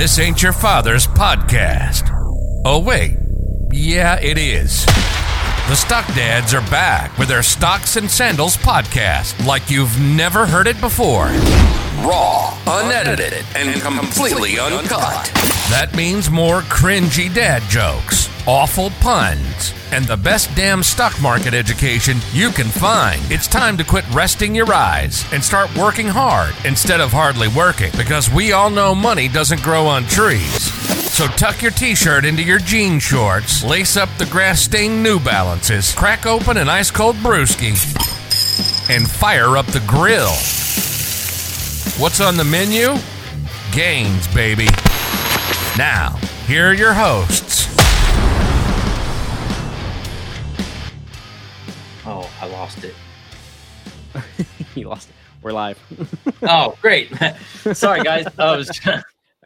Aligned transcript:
This 0.00 0.18
ain't 0.18 0.42
your 0.42 0.54
father's 0.54 1.06
podcast. 1.06 2.08
Oh, 2.64 2.78
wait. 2.78 3.18
Yeah, 3.70 4.18
it 4.18 4.38
is. 4.38 4.86
The 4.86 5.74
Stock 5.74 6.06
Dads 6.14 6.54
are 6.54 6.62
back 6.70 7.18
with 7.18 7.28
their 7.28 7.42
Stocks 7.42 7.96
and 7.96 8.10
Sandals 8.10 8.56
podcast 8.56 9.44
like 9.44 9.68
you've 9.68 10.00
never 10.00 10.46
heard 10.46 10.68
it 10.68 10.80
before. 10.80 11.26
Raw, 12.02 12.56
unedited, 12.66 13.44
and 13.54 13.80
completely 13.82 14.58
uncut. 14.58 15.30
That 15.68 15.90
means 15.94 16.30
more 16.30 16.62
cringy 16.62 17.32
dad 17.32 17.62
jokes, 17.68 18.30
awful 18.46 18.88
puns, 19.00 19.74
and 19.92 20.06
the 20.06 20.16
best 20.16 20.54
damn 20.56 20.82
stock 20.82 21.20
market 21.20 21.52
education 21.52 22.16
you 22.32 22.50
can 22.50 22.68
find. 22.68 23.20
It's 23.30 23.46
time 23.46 23.76
to 23.76 23.84
quit 23.84 24.08
resting 24.12 24.54
your 24.54 24.72
eyes 24.72 25.30
and 25.30 25.44
start 25.44 25.76
working 25.76 26.06
hard 26.06 26.54
instead 26.64 27.00
of 27.02 27.12
hardly 27.12 27.48
working 27.48 27.92
because 27.98 28.30
we 28.30 28.52
all 28.52 28.70
know 28.70 28.94
money 28.94 29.28
doesn't 29.28 29.62
grow 29.62 29.86
on 29.86 30.04
trees. 30.04 30.72
So 31.12 31.26
tuck 31.26 31.60
your 31.60 31.72
t-shirt 31.72 32.24
into 32.24 32.42
your 32.42 32.60
jean 32.60 32.98
shorts, 32.98 33.62
lace 33.62 33.98
up 33.98 34.08
the 34.16 34.26
grass-stained 34.26 35.02
New 35.02 35.20
Balances, 35.20 35.94
crack 35.94 36.24
open 36.24 36.56
an 36.56 36.70
ice-cold 36.70 37.16
brewski, 37.16 37.76
and 38.88 39.08
fire 39.08 39.58
up 39.58 39.66
the 39.66 39.84
grill. 39.86 40.32
What's 41.98 42.20
on 42.20 42.36
the 42.36 42.44
menu? 42.44 42.94
Gains, 43.72 44.26
baby. 44.34 44.66
Now, 45.78 46.16
here 46.46 46.70
are 46.70 46.74
your 46.74 46.92
hosts. 46.92 47.68
Oh, 52.06 52.30
I 52.40 52.46
lost 52.46 52.84
it. 52.84 52.94
you 54.74 54.88
lost 54.88 55.08
it. 55.10 55.14
We're 55.42 55.52
live. 55.52 55.78
Oh, 56.42 56.76
great. 56.80 57.12
Sorry, 57.74 58.02
guys. 58.02 58.26
I 58.38 58.56
was 58.56 58.80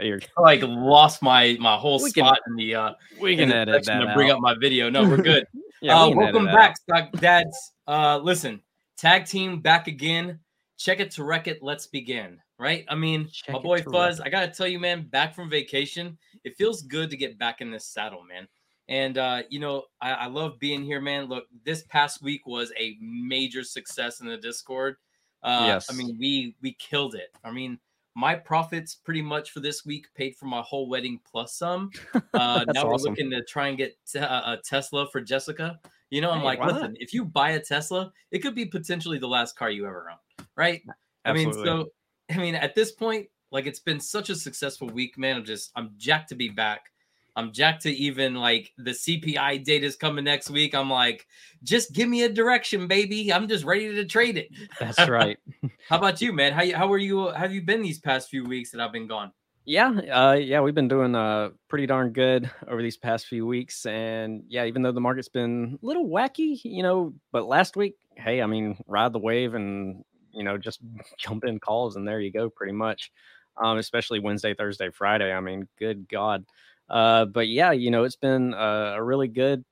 You're, 0.01 0.21
like 0.39 0.63
lost 0.63 1.23
my 1.23 1.57
my 1.61 1.77
whole 1.77 2.01
We 2.03 2.13
can- 2.13 2.25
spot 2.25 2.39
in 2.47 2.55
the 2.55 2.75
uh 2.77 2.93
we 3.21 3.33
in 3.33 3.39
can 3.41 3.49
the 3.49 3.57
edit 3.57 3.85
section 3.85 4.01
that 4.01 4.07
to 4.13 4.15
bring 4.15 4.31
out. 4.31 4.37
up 4.37 4.41
my 4.43 4.55
video. 4.61 4.91
No, 4.91 5.03
we're 5.03 5.17
good. 5.17 5.47
Yeah, 5.83 6.01
uh, 6.01 6.09
we 6.09 6.15
welcome 6.15 6.47
back, 6.47 6.71
out. 6.71 6.77
Stock 6.79 7.13
Dads. 7.21 7.73
Uh, 7.87 8.19
listen, 8.19 8.61
tag 8.97 9.27
team 9.27 9.61
back 9.61 9.89
again. 9.89 10.39
Check 10.85 11.01
it 11.01 11.11
to 11.13 11.25
wreck 11.25 11.49
it. 11.49 11.63
Let's 11.63 11.87
begin. 11.87 12.39
Right? 12.59 12.85
I 12.89 12.95
mean, 12.95 13.29
Check 13.33 13.55
my 13.55 13.59
boy 13.59 13.83
Fuzz. 13.83 14.21
I 14.21 14.29
gotta 14.29 14.49
tell 14.49 14.69
you, 14.69 14.79
man, 14.79 15.09
back 15.09 15.35
from 15.35 15.49
vacation, 15.49 16.19
it 16.45 16.57
feels 16.57 16.83
good 16.83 17.09
to 17.11 17.17
get 17.17 17.39
back 17.39 17.61
in 17.63 17.71
this 17.71 17.87
saddle, 17.87 18.23
man. 18.23 18.47
And 18.89 19.17
uh, 19.17 19.43
you 19.49 19.61
know, 19.61 19.85
I, 20.03 20.13
I 20.13 20.27
love 20.27 20.59
being 20.59 20.85
here, 20.85 21.01
man. 21.01 21.25
Look, 21.25 21.47
this 21.65 21.85
past 21.85 22.23
week 22.23 22.47
was 22.47 22.71
a 22.79 22.97
major 23.01 23.65
success 23.65 24.21
in 24.21 24.27
the 24.29 24.37
Discord. 24.37 24.97
Uh, 25.43 25.65
Yes. 25.69 25.91
I 25.91 25.95
mean, 25.95 26.17
we 26.21 26.55
we 26.61 26.75
killed 26.75 27.15
it. 27.15 27.31
I 27.43 27.51
mean, 27.51 27.79
my 28.15 28.35
profits 28.35 28.95
pretty 28.95 29.23
much 29.23 29.51
for 29.53 29.61
this 29.61 29.85
week 29.87 30.07
paid 30.15 30.37
for 30.37 30.45
my 30.47 30.61
whole 30.61 30.89
wedding 30.89 31.19
plus 31.31 31.57
some. 31.57 31.91
Uh, 32.35 32.65
now 32.75 32.87
we're 32.87 32.97
looking 32.97 33.31
to 33.31 33.43
try 33.45 33.69
and 33.69 33.79
get 33.79 33.97
te- 34.11 34.19
uh, 34.19 34.55
a 34.55 34.59
Tesla 34.59 35.09
for 35.11 35.21
Jessica. 35.21 35.79
You 36.11 36.21
know, 36.21 36.31
I'm 36.33 36.41
Hey, 36.41 36.45
like, 36.45 36.65
listen, 36.65 36.97
if 36.99 37.15
you 37.15 37.25
buy 37.25 37.51
a 37.51 37.61
Tesla, 37.61 38.13
it 38.33 38.41
could 38.41 38.55
be 38.55 38.67
potentially 38.67 39.19
the 39.19 39.29
last 39.29 39.57
car 39.57 39.71
you 39.71 39.87
ever 39.87 40.11
own, 40.11 40.19
right? 40.57 40.83
I 41.25 41.33
mean, 41.33 41.53
so 41.53 41.89
I 42.31 42.39
mean, 42.39 42.55
at 42.55 42.75
this 42.75 42.93
point, 42.93 43.29
like 43.51 43.67
it's 43.67 43.81
been 43.81 44.01
such 44.01 44.31
a 44.31 44.35
successful 44.35 44.89
week, 44.89 45.19
man. 45.19 45.37
I'm 45.37 45.45
just 45.45 45.71
I'm 45.77 45.91
jacked 45.97 46.31
to 46.31 46.35
be 46.35 46.49
back. 46.49 46.91
I'm 47.37 47.53
jacked 47.53 47.83
to 47.83 47.91
even 47.91 48.35
like 48.35 48.73
the 48.79 48.93
CPI 48.93 49.65
data 49.65 49.85
is 49.85 49.97
coming 49.97 50.25
next 50.25 50.51
week. 50.51 50.75
I'm 50.75 50.91
like, 50.91 51.27
just 51.65 51.93
give 51.93 52.09
me 52.09 52.23
a 52.23 52.29
direction, 52.29 52.87
baby. 52.87 53.33
I'm 53.33 53.49
just 53.49 53.65
ready 53.65 53.93
to 53.93 54.05
trade 54.05 54.37
it. 54.37 54.51
That's 54.81 55.09
right. 55.09 55.39
How 55.89 55.99
about 55.99 56.21
you, 56.21 56.33
man? 56.33 56.53
How 56.53 56.65
how 56.77 56.93
are 56.93 56.99
you? 56.99 57.29
How 57.29 57.39
have 57.41 57.53
you 57.53 57.63
been 57.63 57.83
these 57.83 57.99
past 57.99 58.29
few 58.29 58.45
weeks 58.45 58.71
that 58.71 58.81
I've 58.81 58.93
been 58.93 59.09
gone? 59.09 59.33
Yeah, 59.67 59.89
uh, 60.13 60.35
yeah, 60.35 60.61
we've 60.61 60.75
been 60.75 60.89
doing 60.89 61.15
uh 61.15 61.51
pretty 61.69 61.87
darn 61.87 62.11
good 62.11 62.51
over 62.69 62.83
these 62.83 62.99
past 62.99 63.27
few 63.27 63.47
weeks, 63.47 63.87
and 63.87 64.45
yeah, 64.49 64.67
even 64.67 64.83
though 64.83 64.93
the 64.93 65.01
market's 65.01 65.29
been 65.29 65.79
a 65.83 65.87
little 65.87 66.07
wacky, 66.07 66.61
you 66.65 66.83
know, 66.83 67.15
but 67.33 67.47
last 67.47 67.75
week, 67.77 67.97
hey, 68.17 68.43
I 68.43 68.47
mean, 68.47 68.77
ride 68.87 69.13
the 69.13 69.19
wave 69.19 69.55
and 69.55 70.05
you 70.35 70.43
know 70.45 70.59
just 70.59 70.81
jump 71.19 71.45
in 71.45 71.59
calls, 71.61 71.97
and 71.97 72.07
there 72.07 72.21
you 72.21 72.33
go, 72.33 72.51
pretty 72.51 72.73
much. 72.73 73.13
Um, 73.57 73.79
especially 73.79 74.19
Wednesday, 74.19 74.53
Thursday, 74.53 74.91
Friday. 74.91 75.33
I 75.33 75.39
mean, 75.41 75.69
good 75.79 76.09
God. 76.09 76.45
Uh, 76.89 77.25
but 77.25 77.49
yeah, 77.49 77.71
you 77.71 77.91
know, 77.91 78.03
it's 78.05 78.17
been 78.17 78.53
a, 78.53 78.95
a 78.97 79.03
really 79.03 79.29
good 79.29 79.65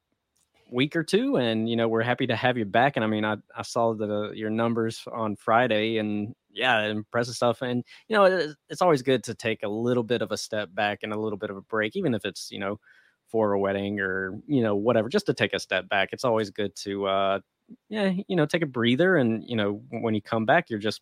week 0.71 0.97
or 0.97 1.05
two, 1.05 1.37
and 1.37 1.69
you 1.69 1.77
know, 1.77 1.89
we're 1.89 2.03
happy 2.03 2.27
to 2.27 2.37
have 2.37 2.57
you 2.57 2.65
back. 2.65 2.97
And 2.97 3.05
I 3.05 3.09
mean, 3.09 3.25
I 3.25 3.37
I 3.57 3.63
saw 3.63 3.93
the 3.95 4.29
uh, 4.29 4.31
your 4.33 4.51
numbers 4.51 5.03
on 5.13 5.37
Friday, 5.37 5.99
and 5.99 6.35
yeah, 6.51 6.85
impressive 6.85 7.35
stuff. 7.35 7.63
And 7.63 7.85
you 8.09 8.17
know, 8.17 8.25
it's, 8.25 8.55
it's 8.69 8.83
always 8.83 9.03
good 9.03 9.23
to 9.25 9.35
take 9.35 9.63
a 9.63 9.69
little 9.69 10.03
bit 10.03 10.23
of 10.23 10.33
a 10.33 10.37
step 10.37 10.71
back 10.75 11.01
and 11.03 11.13
a 11.13 11.21
little 11.21 11.39
bit 11.39 11.51
of 11.51 11.57
a 11.57 11.63
break, 11.63 11.97
even 11.97 12.15
if 12.15 12.25
it's 12.25 12.51
you 12.51 12.59
know 12.59 12.81
for 13.29 13.53
a 13.53 13.61
wedding 13.61 14.01
or 14.01 14.39
you 14.47 14.63
know 14.63 14.75
whatever, 14.75 15.09
just 15.09 15.27
to 15.27 15.35
take 15.35 15.53
a 15.53 15.61
step 15.61 15.89
back. 15.89 16.11
It's 16.13 16.25
always 16.25 16.51
good 16.51 16.75
to 16.77 17.07
uh, 17.07 17.41
yeah, 17.89 18.13
you 18.29 18.37
know, 18.37 18.47
take 18.47 18.63
a 18.63 18.67
breather, 18.67 19.17
and 19.17 19.43
you 19.49 19.57
know, 19.57 19.83
when 19.91 20.15
you 20.15 20.23
come 20.23 20.45
back, 20.47 20.71
you're 20.71 20.79
just 20.79 21.01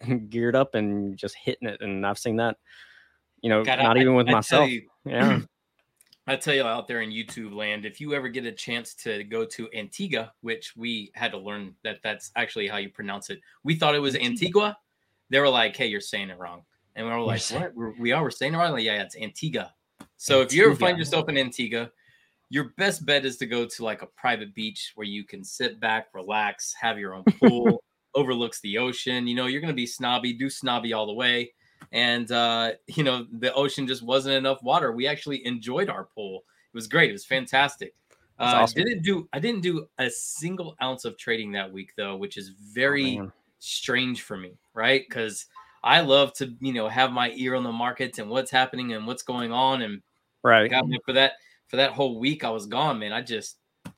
geared 0.28 0.56
up 0.56 0.74
and 0.74 1.16
just 1.16 1.36
hitting 1.36 1.68
it. 1.68 1.80
And 1.80 2.06
I've 2.06 2.18
seen 2.18 2.36
that, 2.36 2.56
you 3.40 3.48
know, 3.50 3.64
God, 3.64 3.78
I- 3.78 3.82
not 3.82 3.96
even 3.96 4.14
with 4.14 4.28
I 4.28 4.32
myself. 4.32 4.70
you- 4.70 4.88
yeah, 5.04 5.40
I 6.26 6.36
tell 6.36 6.54
you 6.54 6.64
out 6.64 6.88
there 6.88 7.02
in 7.02 7.10
YouTube 7.10 7.54
land, 7.54 7.84
if 7.86 8.00
you 8.00 8.12
ever 8.14 8.28
get 8.28 8.44
a 8.44 8.52
chance 8.52 8.94
to 8.96 9.22
go 9.24 9.44
to 9.44 9.68
Antigua, 9.74 10.32
which 10.40 10.74
we 10.76 11.12
had 11.14 11.30
to 11.32 11.38
learn 11.38 11.74
that 11.84 11.98
that's 12.02 12.32
actually 12.34 12.66
how 12.66 12.78
you 12.78 12.88
pronounce 12.88 13.30
it. 13.30 13.40
We 13.62 13.76
thought 13.76 13.94
it 13.94 14.00
was 14.00 14.16
Antigua. 14.16 14.76
They 15.30 15.38
were 15.40 15.48
like, 15.48 15.76
"Hey, 15.76 15.86
you're 15.86 16.00
saying 16.00 16.30
it 16.30 16.38
wrong," 16.38 16.62
and 16.94 17.06
we 17.06 17.12
were 17.12 17.20
like, 17.20 17.42
"What? 17.50 17.74
We're, 17.74 17.92
we 17.98 18.12
are. 18.12 18.22
We're 18.22 18.30
saying 18.30 18.54
it 18.54 18.56
wrong." 18.56 18.72
Like, 18.72 18.84
yeah, 18.84 19.02
it's 19.02 19.16
Antigua. 19.16 19.72
So 20.16 20.40
if 20.40 20.52
you 20.52 20.64
ever 20.66 20.74
find 20.74 20.98
yourself 20.98 21.28
in 21.28 21.36
Antigua, 21.36 21.90
your 22.48 22.70
best 22.76 23.04
bet 23.04 23.24
is 23.24 23.36
to 23.38 23.46
go 23.46 23.66
to 23.66 23.84
like 23.84 24.02
a 24.02 24.06
private 24.06 24.54
beach 24.54 24.92
where 24.94 25.06
you 25.06 25.24
can 25.24 25.42
sit 25.44 25.80
back, 25.80 26.08
relax, 26.14 26.74
have 26.80 26.98
your 26.98 27.14
own 27.14 27.26
pool, 27.40 27.82
overlooks 28.14 28.60
the 28.60 28.78
ocean. 28.78 29.26
You 29.26 29.34
know, 29.34 29.46
you're 29.46 29.60
gonna 29.60 29.72
be 29.72 29.86
snobby, 29.86 30.32
do 30.32 30.48
snobby 30.50 30.92
all 30.92 31.06
the 31.06 31.12
way 31.14 31.52
and 31.92 32.30
uh, 32.32 32.72
you 32.86 33.04
know 33.04 33.26
the 33.30 33.52
ocean 33.54 33.86
just 33.86 34.02
wasn't 34.02 34.34
enough 34.34 34.62
water. 34.62 34.92
We 34.92 35.06
actually 35.06 35.44
enjoyed 35.46 35.88
our 35.88 36.04
pool. 36.04 36.44
It 36.72 36.76
was 36.76 36.86
great. 36.88 37.10
It 37.10 37.12
was 37.14 37.24
fantastic. 37.24 37.94
That's 38.38 38.52
Uh, 38.52 38.56
awesome. 38.62 38.82
Didn't 38.84 39.02
do 39.02 39.28
I 39.32 39.38
didn't 39.38 39.62
do 39.62 39.88
a 39.98 40.10
single 40.10 40.76
ounce 40.82 41.04
of 41.04 41.16
trading 41.16 41.52
that 41.52 41.72
week 41.72 41.94
though, 41.96 42.16
which 42.16 42.36
is 42.36 42.50
very 42.50 43.18
Oh, 43.20 43.32
strange 43.58 44.22
for 44.22 44.36
me, 44.36 44.58
right? 44.74 45.02
Because 45.08 45.46
I 45.82 46.00
love 46.00 46.32
to 46.34 46.54
you 46.60 46.72
know 46.72 46.88
have 46.88 47.12
my 47.12 47.30
ear 47.36 47.54
on 47.54 47.64
the 47.64 47.72
markets 47.72 48.18
and 48.18 48.28
what's 48.28 48.50
happening 48.50 48.92
and 48.92 49.06
what's 49.06 49.22
going 49.22 49.52
on. 49.52 49.82
And 49.82 50.02
right. 50.42 50.70
God, 50.70 50.88
man, 50.88 50.98
for 51.04 51.12
that 51.14 51.34
for 51.68 51.76
that 51.76 51.92
whole 51.92 52.18
week 52.18 52.44
I 52.44 52.50
was 52.50 52.66
gone, 52.66 52.98
man. 52.98 53.12
I 53.12 53.22
just 53.22 53.56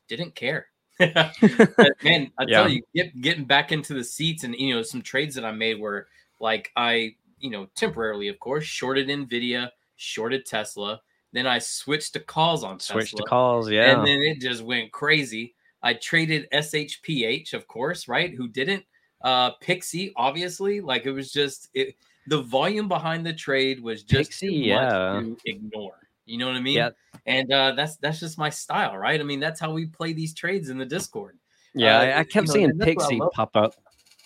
didn't 0.09 0.35
care. 0.35 0.67
But, 0.99 1.93
man, 2.03 2.31
I 2.39 2.45
Yeah. 2.47 2.59
tell 2.63 2.69
you, 2.69 2.83
get, 2.95 3.21
getting 3.21 3.45
back 3.45 3.73
into 3.73 3.95
the 3.95 4.05
seats 4.05 4.45
and 4.45 4.55
you 4.55 4.75
know 4.75 4.83
some 4.83 5.03
trades 5.03 5.35
that 5.37 5.45
I 5.45 5.53
made 5.53 5.79
were 5.81 6.09
like 6.41 6.71
I 6.77 7.15
you 7.39 7.51
know 7.51 7.69
temporarily, 7.75 8.29
of 8.29 8.39
course, 8.41 8.65
shorted 8.65 9.09
Nvidia, 9.09 9.71
shorted 9.97 10.45
Tesla. 10.47 11.01
Then 11.33 11.47
I 11.47 11.59
switched 11.59 12.15
to 12.15 12.21
calls 12.21 12.65
on 12.65 12.81
Switch 12.81 13.11
to 13.11 13.17
Tesla, 13.19 13.27
calls. 13.29 13.71
Yeah. 13.71 13.93
and 13.93 14.07
then 14.07 14.21
it 14.23 14.41
just 14.41 14.63
went 14.63 14.91
crazy. 14.93 15.55
I 15.83 15.95
traded 15.95 16.49
SHPH, 16.53 17.53
of 17.55 17.69
course, 17.69 18.09
right? 18.09 18.35
Who 18.35 18.49
didn't? 18.49 18.85
Uh, 19.23 19.51
Pixie, 19.61 20.13
obviously, 20.17 20.81
like 20.81 21.07
it 21.07 21.13
was 21.13 21.31
just 21.33 21.69
it. 21.75 21.97
The 22.27 22.43
volume 22.43 22.89
behind 22.89 23.25
the 23.25 23.33
trade 23.33 23.81
was 23.81 24.03
just 24.03 24.31
Pixie, 24.31 24.53
yeah. 24.53 25.21
to 25.23 25.37
ignore. 25.47 26.08
You 26.29 26.39
know 26.39 26.47
what 26.47 26.57
I 26.57 26.61
mean? 26.61 26.77
Yeah. 26.77 26.91
And 27.27 27.53
uh, 27.53 27.73
that's 27.73 27.97
that's 27.97 28.21
just 28.21 28.39
my 28.39 28.51
style, 28.51 28.97
right? 28.97 29.21
I 29.21 29.23
mean, 29.25 29.41
that's 29.41 29.61
how 29.61 29.73
we 29.73 29.87
play 29.87 30.13
these 30.13 30.35
trades 30.35 30.69
in 30.71 30.79
the 30.79 30.87
Discord. 30.87 31.39
Yeah, 31.75 31.99
Uh, 31.99 32.01
I, 32.03 32.05
I 32.11 32.19
you 32.21 32.25
kept 32.27 32.47
know, 32.49 32.53
seeing 32.55 32.71
and 32.71 32.81
that's 32.81 32.95
what 32.97 33.05
I 33.05 33.09
Pixie 33.09 33.21
pop 33.35 33.57
up. 33.57 33.75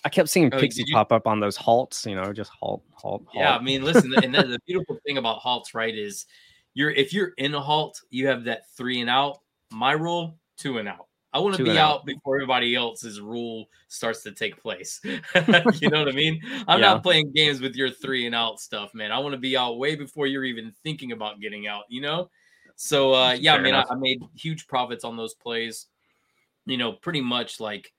I 0.04 0.08
kept 0.08 0.28
seeing 0.28 0.52
Oh, 0.52 0.58
Pixie 0.58 0.84
you- 0.86 0.94
pop 0.94 1.12
up 1.12 1.26
on 1.26 1.38
those 1.40 1.56
halts, 1.56 2.04
you 2.06 2.16
know, 2.16 2.32
just 2.32 2.50
halt, 2.50 2.82
halt, 2.92 3.24
halt. 3.26 3.34
Yeah, 3.34 3.56
I 3.56 3.62
mean, 3.62 3.84
listen, 3.84 4.12
and 4.22 4.34
the, 4.34 4.42
the 4.42 4.58
beautiful 4.66 4.98
thing 5.06 5.16
about 5.18 5.38
halts, 5.38 5.74
right, 5.74 5.94
is 5.96 6.26
you're 6.74 6.90
if 6.90 7.12
you're 7.12 7.32
in 7.38 7.54
a 7.54 7.60
halt, 7.60 8.00
you 8.10 8.26
have 8.28 8.44
that 8.44 8.62
three 8.76 9.00
and 9.00 9.08
out. 9.10 9.38
My 9.70 9.92
rule, 9.92 10.38
two 10.58 10.78
and 10.78 10.88
out. 10.88 11.06
I 11.32 11.38
want 11.38 11.56
to 11.56 11.64
be 11.64 11.70
out. 11.70 12.00
out. 12.00 12.06
before 12.06 12.36
everybody 12.36 12.74
else's 12.74 13.20
rule 13.20 13.66
starts 13.88 14.22
to 14.24 14.32
take 14.32 14.60
place. 14.60 15.00
you 15.04 15.88
know 15.88 16.00
what 16.00 16.08
I 16.08 16.12
mean? 16.12 16.40
I'm 16.68 16.80
Yeah. 16.80 16.92
not 16.94 17.02
playing 17.02 17.32
games 17.32 17.60
with 17.60 17.74
your 17.74 17.90
three 17.90 18.26
and 18.26 18.34
out 18.34 18.60
stuff, 18.60 18.92
man. 18.94 19.10
I 19.12 19.18
want 19.18 19.32
to 19.32 19.38
be 19.38 19.56
out 19.56 19.78
way 19.78 19.94
before 19.94 20.26
you're 20.26 20.44
even 20.44 20.72
thinking 20.82 21.12
about 21.12 21.40
getting 21.40 21.66
out. 21.66 21.84
You 21.88 22.02
know? 22.02 22.30
So 22.76 23.14
uh, 23.14 23.32
yeah, 23.32 23.54
I 23.54 23.60
mean, 23.60 23.74
I. 23.74 23.84
I 23.90 23.94
made 23.94 24.20
huge 24.34 24.66
profits 24.66 25.04
on 25.04 25.16
those 25.16 25.34
plays. 25.34 25.86
You 26.66 26.76
know, 26.76 26.92
pretty 26.92 27.20
much 27.20 27.60
like 27.60 27.92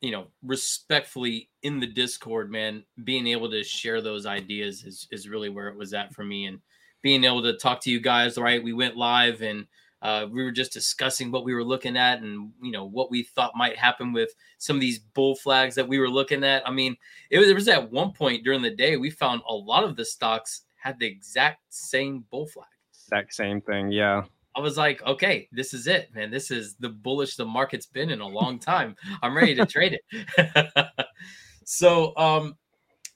you 0.00 0.10
know, 0.10 0.26
respectfully 0.42 1.48
in 1.62 1.80
the 1.80 1.86
Discord, 1.86 2.50
man, 2.50 2.84
being 3.04 3.26
able 3.26 3.50
to 3.50 3.64
share 3.64 4.02
those 4.02 4.26
ideas 4.26 4.84
is 4.84 5.08
is 5.10 5.28
really 5.28 5.48
where 5.48 5.68
it 5.68 5.76
was 5.76 5.94
at 5.94 6.12
for 6.12 6.24
me, 6.24 6.46
and 6.46 6.60
being 7.02 7.24
able 7.24 7.42
to 7.42 7.56
talk 7.56 7.80
to 7.82 7.90
you 7.90 8.00
guys. 8.00 8.36
Right, 8.36 8.62
we 8.62 8.72
went 8.72 8.96
live 8.96 9.42
and 9.42 9.66
uh, 10.04 10.26
we 10.30 10.44
were 10.44 10.52
just 10.52 10.72
discussing 10.72 11.32
what 11.32 11.44
we 11.44 11.54
were 11.54 11.64
looking 11.64 11.96
at, 11.96 12.20
and 12.20 12.52
you 12.62 12.70
know 12.70 12.84
what 12.84 13.10
we 13.10 13.22
thought 13.22 13.56
might 13.56 13.76
happen 13.76 14.12
with 14.12 14.34
some 14.58 14.76
of 14.76 14.80
these 14.80 14.98
bull 14.98 15.34
flags 15.34 15.74
that 15.74 15.88
we 15.88 15.98
were 15.98 16.10
looking 16.10 16.44
at. 16.44 16.66
I 16.68 16.70
mean, 16.70 16.94
it 17.30 17.38
was, 17.38 17.48
it 17.48 17.54
was 17.54 17.68
at 17.68 17.90
one 17.90 18.12
point 18.12 18.44
during 18.44 18.60
the 18.60 18.70
day 18.70 18.98
we 18.98 19.08
found 19.08 19.40
a 19.48 19.54
lot 19.54 19.82
of 19.82 19.96
the 19.96 20.04
stocks 20.04 20.66
had 20.76 20.98
the 20.98 21.06
exact 21.06 21.62
same 21.70 22.22
bull 22.30 22.46
flag. 22.46 22.66
Exact 22.92 23.34
same 23.34 23.62
thing. 23.62 23.90
Yeah. 23.90 24.24
I 24.54 24.60
was 24.60 24.76
like, 24.76 25.02
okay, 25.04 25.48
this 25.50 25.72
is 25.72 25.86
it, 25.86 26.14
man. 26.14 26.30
This 26.30 26.50
is 26.50 26.76
the 26.76 26.90
bullish 26.90 27.36
the 27.36 27.46
market's 27.46 27.86
been 27.86 28.10
in 28.10 28.20
a 28.20 28.28
long 28.28 28.58
time. 28.58 28.94
I'm 29.22 29.34
ready 29.34 29.54
to 29.54 29.66
trade 29.66 29.98
it. 29.98 30.86
so, 31.64 32.14
um, 32.16 32.56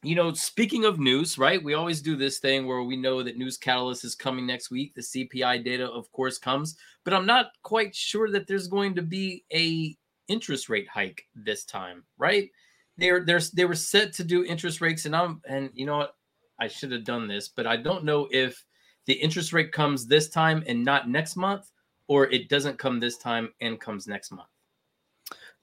you 0.03 0.15
know, 0.15 0.33
speaking 0.33 0.85
of 0.85 1.01
news, 1.01 1.39
right? 1.39 1.63
We 1.63 1.75
always 1.75 2.01
do 2.01 2.17
this 2.17 2.39
thing 2.39 2.67
where 2.67 2.83
we 2.83 2.97
know 2.97 3.23
that 3.23 3.37
news 3.37 3.57
catalyst 3.57 4.05
is 4.05 4.15
coming 4.15 4.47
next 4.47 4.71
week. 4.71 4.95
The 4.95 5.03
CPI 5.03 5.65
data, 5.65 5.89
of 5.89 6.11
course, 6.13 6.39
comes, 6.39 6.77
but 7.05 7.13
I'm 7.13 7.27
not 7.27 7.47
quite 7.63 7.95
sure 7.95 8.31
that 8.31 8.47
there's 8.47 8.69
going 8.69 8.95
to 8.95 9.03
be 9.03 9.45
a 9.53 9.97
interest 10.29 10.69
rate 10.69 10.89
hike 10.89 11.25
this 11.35 11.65
time, 11.65 12.05
right? 12.17 12.49
They're 12.97 13.25
they're 13.25 13.41
they 13.55 13.65
were 13.65 13.75
set 13.75 14.13
to 14.15 14.25
do 14.25 14.45
interest 14.45 14.81
rates, 14.81 15.05
and 15.05 15.17
I'm 15.17 15.41
and 15.49 15.71
you 15.75 15.87
know 15.87 15.99
what? 15.99 16.15
I 16.61 16.69
should 16.69 16.93
have 16.93 17.05
done 17.05 17.29
this, 17.29 17.49
but 17.49 17.67
I 17.67 17.77
don't 17.77 18.05
know 18.05 18.29
if 18.31 18.65
the 19.07 19.15
interest 19.15 19.53
rate 19.53 19.73
comes 19.73 20.07
this 20.07 20.29
time 20.29 20.63
and 20.67 20.85
not 20.85 21.09
next 21.09 21.37
month, 21.37 21.71
or 22.09 22.27
it 22.31 22.49
doesn't 22.49 22.79
come 22.79 22.99
this 22.99 23.17
time 23.17 23.53
and 23.61 23.81
comes 23.81 24.07
next 24.07 24.33
month? 24.33 24.49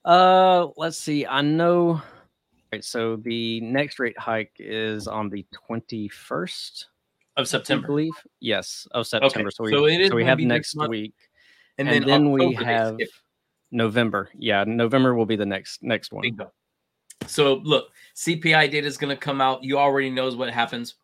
Uh, 0.06 0.68
let's 0.78 0.98
see. 0.98 1.26
I 1.26 1.42
know. 1.42 2.02
Right, 2.75 2.83
so 2.83 3.16
the 3.16 3.62
next 3.62 4.00
rate 4.00 4.19
hike 4.19 4.51
is 4.60 5.07
on 5.07 5.30
the 5.30 5.45
twenty 5.54 6.10
first 6.10 6.88
of 7.38 7.48
September, 7.48 7.86
I 7.86 7.88
believe. 7.88 8.12
Yes, 8.42 8.86
of 8.92 9.07
September. 9.07 9.48
Okay. 9.48 9.50
So 9.50 9.63
we, 9.63 9.72
So 9.72 9.86
it 9.86 10.01
is 10.01 10.10
so 10.10 10.16
we 10.16 10.25
have 10.25 10.39
next 10.39 10.75
next 10.75 10.89
week, 10.89 11.13
and 11.77 11.88
and 11.88 12.04
then, 12.04 12.25
then, 12.25 12.31
we 12.31 12.54
have. 12.56 12.98
November. 13.72 14.30
Yeah, 14.38 14.66
November 14.68 15.16
will 15.16 15.25
be 15.25 15.38
the 15.38 15.45
next 15.45 15.83
next 15.83 16.12
one. 16.12 16.24
Bingo. 16.24 16.51
So 17.27 17.62
look, 17.63 17.92
CPI 18.13 18.69
data 18.69 18.86
is 18.86 18.98
going 18.98 19.16
to 19.16 19.19
come 19.19 19.39
out. 19.39 19.63
You 19.63 19.80
already 19.80 20.10
knows 20.10 20.36
what 20.36 20.50
happens, 20.50 20.95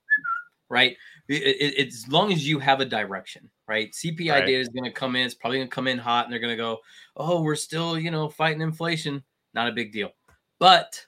right? 0.69 0.97
It, 1.29 1.41
it, 1.41 1.74
it's 1.77 2.03
as 2.03 2.12
long 2.12 2.33
as 2.33 2.45
you 2.45 2.59
have 2.59 2.81
a 2.81 2.85
direction, 2.85 3.50
right? 3.69 3.94
CPI 3.94 4.29
Right. 4.29 4.45
data 4.45 4.59
is 4.59 4.67
going 4.67 4.83
to 4.83 4.91
come 4.91 5.15
in. 5.15 5.25
It's 5.25 5.35
probably 5.35 5.59
going 5.59 5.69
to 5.69 5.74
come 5.74 5.88
in 5.88 5.97
hot, 5.97 6.25
and 6.25 6.33
they're 6.33 6.41
going 6.41 6.51
to 6.51 6.62
go, 6.62 6.79
"Oh, 7.15 7.41
we're 7.41 7.56
still, 7.56 7.97
you 7.97 8.12
know, 8.12 8.27
fighting 8.27 8.59
inflation. 8.59 9.24
Not 9.53 9.69
a 9.69 9.71
big 9.71 9.94
deal." 9.94 10.12
But, 10.59 11.06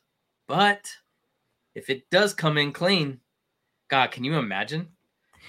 but 0.47 0.89
if 1.75 1.89
it 1.89 2.09
does 2.09 2.33
come 2.33 2.57
in 2.57 2.71
clean, 2.71 3.19
God, 3.89 4.11
can 4.11 4.23
you 4.23 4.35
imagine? 4.35 4.89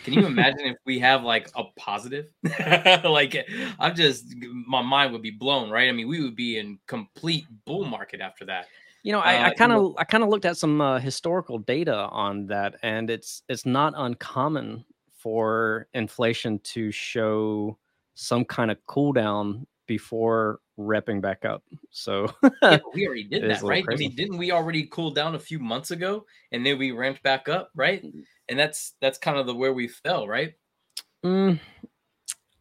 Can 0.05 0.13
you 0.13 0.27
imagine 0.27 0.67
if 0.67 0.77
we 0.85 0.99
have 0.99 1.23
like 1.25 1.49
a 1.57 1.65
positive? 1.77 2.31
like, 3.05 3.47
I'm 3.79 3.95
just 3.95 4.35
my 4.67 4.83
mind 4.83 5.13
would 5.13 5.23
be 5.23 5.31
blown, 5.31 5.71
right? 5.71 5.89
I 5.89 5.93
mean, 5.93 6.09
we 6.09 6.23
would 6.23 6.37
be 6.37 6.59
in 6.59 6.79
complete 6.87 7.47
bull 7.65 7.85
market 7.85 8.21
after 8.21 8.45
that. 8.47 8.67
You 9.03 9.13
know, 9.13 9.21
I, 9.21 9.35
Uh, 9.51 9.55
kind 9.55 9.73
of 9.73 9.95
I 9.99 10.05
kind 10.05 10.23
of 10.23 10.31
looked 10.31 10.45
at 10.45 10.57
some 10.57 10.81
uh, 10.81 10.99
historical 10.99 11.59
data 11.59 12.09
on 12.11 12.47
that, 12.47 12.77
and 12.83 13.11
it's 13.11 13.43
it's 13.49 13.67
not 13.67 13.95
uncommon 13.97 14.85
for 15.11 15.89
inflation 15.95 16.59
to 16.61 16.91
show 16.91 17.79
some 18.15 18.45
kind 18.45 18.71
of 18.71 18.79
cool 18.87 19.13
down 19.13 19.67
before 19.87 20.61
repping 20.79 21.21
back 21.21 21.45
up. 21.45 21.63
So 21.91 22.29
Yeah, 22.63 22.79
we 22.95 23.07
already 23.07 23.25
did 23.25 23.49
that, 23.49 23.63
right? 23.63 23.85
I 23.91 23.97
mean, 23.97 24.15
didn't 24.15 24.39
we 24.39 24.51
already 24.51 24.87
cool 24.87 25.11
down 25.11 25.35
a 25.35 25.39
few 25.39 25.59
months 25.59 25.91
ago, 25.91 26.27
and 26.53 26.65
then 26.65 26.79
we 26.79 26.93
ramped 26.93 27.23
back 27.23 27.49
up, 27.49 27.71
right? 27.75 28.03
And 28.49 28.59
that's 28.59 28.95
that's 29.01 29.19
kind 29.19 29.39
of 29.39 29.47
the 29.47 29.55
where 29.55 29.73
we 29.73 29.89
fell, 29.89 30.27
right? 30.29 30.55
mm, 31.25 31.59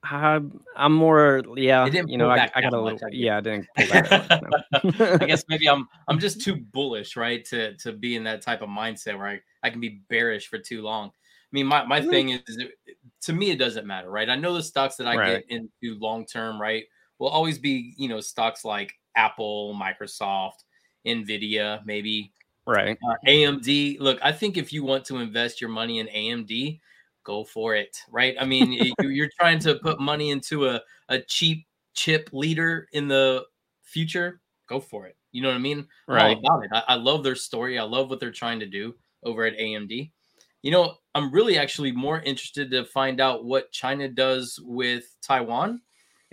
I, 0.04 0.40
I'm 0.76 0.94
more 0.94 1.44
yeah. 1.56 1.86
Didn't 1.90 2.10
You 2.10 2.18
know, 2.18 2.30
I, 2.30 2.50
I 2.56 2.62
got 2.62 2.74
a 2.74 2.82
much, 2.82 2.96
little 2.96 3.00
I 3.04 3.10
yeah. 3.12 3.38
I 3.38 3.42
didn't 3.42 3.68
much. 3.78 4.08
No. 4.42 4.50
I 5.22 5.26
guess 5.26 5.44
maybe 5.48 5.70
I'm 5.70 5.88
I'm 6.08 6.20
just 6.20 6.42
too 6.42 6.56
bullish, 6.56 7.16
right? 7.16 7.44
To 7.46 7.76
to 7.78 7.94
be 7.94 8.16
in 8.16 8.24
that 8.26 8.42
type 8.42 8.62
of 8.62 8.70
mindset 8.70 9.18
where 9.18 9.28
I, 9.28 9.40
I 9.64 9.70
can 9.70 9.80
be 9.80 10.02
bearish 10.10 10.48
for 10.48 10.58
too 10.60 10.82
long. 10.82 11.10
I 11.10 11.54
mean, 11.54 11.68
my, 11.68 11.86
my 11.86 12.02
Mm. 12.02 12.10
thing 12.10 12.30
is, 12.30 12.42
is 12.48 12.58
it, 12.58 12.98
to 13.22 13.34
me, 13.34 13.52
it 13.52 13.60
doesn't 13.60 13.86
matter, 13.86 14.10
right? 14.10 14.28
I 14.28 14.36
know 14.36 14.56
the 14.56 14.64
stocks 14.64 14.96
that 14.96 15.08
I 15.08 15.18
Right. 15.18 15.46
get 15.48 15.60
into 15.60 16.00
long 16.00 16.26
term, 16.26 16.60
right, 16.60 16.86
will 17.20 17.30
always 17.30 17.58
be, 17.60 17.94
you 17.98 18.10
know, 18.10 18.20
stocks 18.22 18.66
like 18.66 18.94
Apple, 19.16 19.76
Microsoft, 19.80 20.64
Nvidia, 21.06 21.86
maybe 21.86 22.34
right. 22.66 22.98
uh, 23.10 23.16
AMD. 23.26 23.98
Look, 24.00 24.20
I 24.22 24.32
think 24.32 24.58
if 24.58 24.74
you 24.74 24.84
want 24.84 25.06
to 25.06 25.18
invest 25.18 25.62
your 25.62 25.70
money 25.70 26.00
in 26.00 26.08
AMD, 26.10 26.82
go 27.24 27.44
for 27.44 27.76
it, 27.76 27.98
right? 28.10 28.36
I 28.40 28.46
mean, 28.46 28.72
you- 28.74 29.10
you're 29.10 29.30
trying 29.40 29.60
to 29.60 29.76
put 29.76 30.00
money 30.00 30.30
into 30.32 30.68
a, 30.68 30.82
a 31.10 31.20
cheap 31.22 31.68
chip 31.94 32.30
leader 32.34 32.88
in 32.92 33.08
the 33.08 33.46
future, 33.82 34.42
go 34.68 34.80
for 34.80 35.06
it. 35.08 35.18
You 35.32 35.42
know 35.42 35.50
what 35.50 35.56
I 35.56 35.60
mean? 35.60 35.88
I'm 36.12 36.30
about 36.32 36.64
it. 36.66 36.70
I, 36.72 36.84
I 36.90 36.96
love 36.96 37.24
their 37.24 37.36
story. 37.36 37.78
I 37.80 37.84
love 37.84 38.10
what 38.10 38.20
they're 38.20 38.32
trying 38.32 38.60
to 38.60 38.66
do 38.68 38.96
over 39.24 39.46
at 39.46 39.56
AMD. 39.56 40.14
You 40.62 40.72
know, 40.72 40.98
I'm 41.16 41.32
really 41.32 41.58
actually 41.58 41.92
more 41.92 42.20
interested 42.22 42.72
to 42.72 42.86
find 42.86 43.20
out 43.20 43.44
what 43.46 43.72
China 43.72 44.08
does 44.08 44.60
with 44.64 45.18
Taiwan 45.22 45.82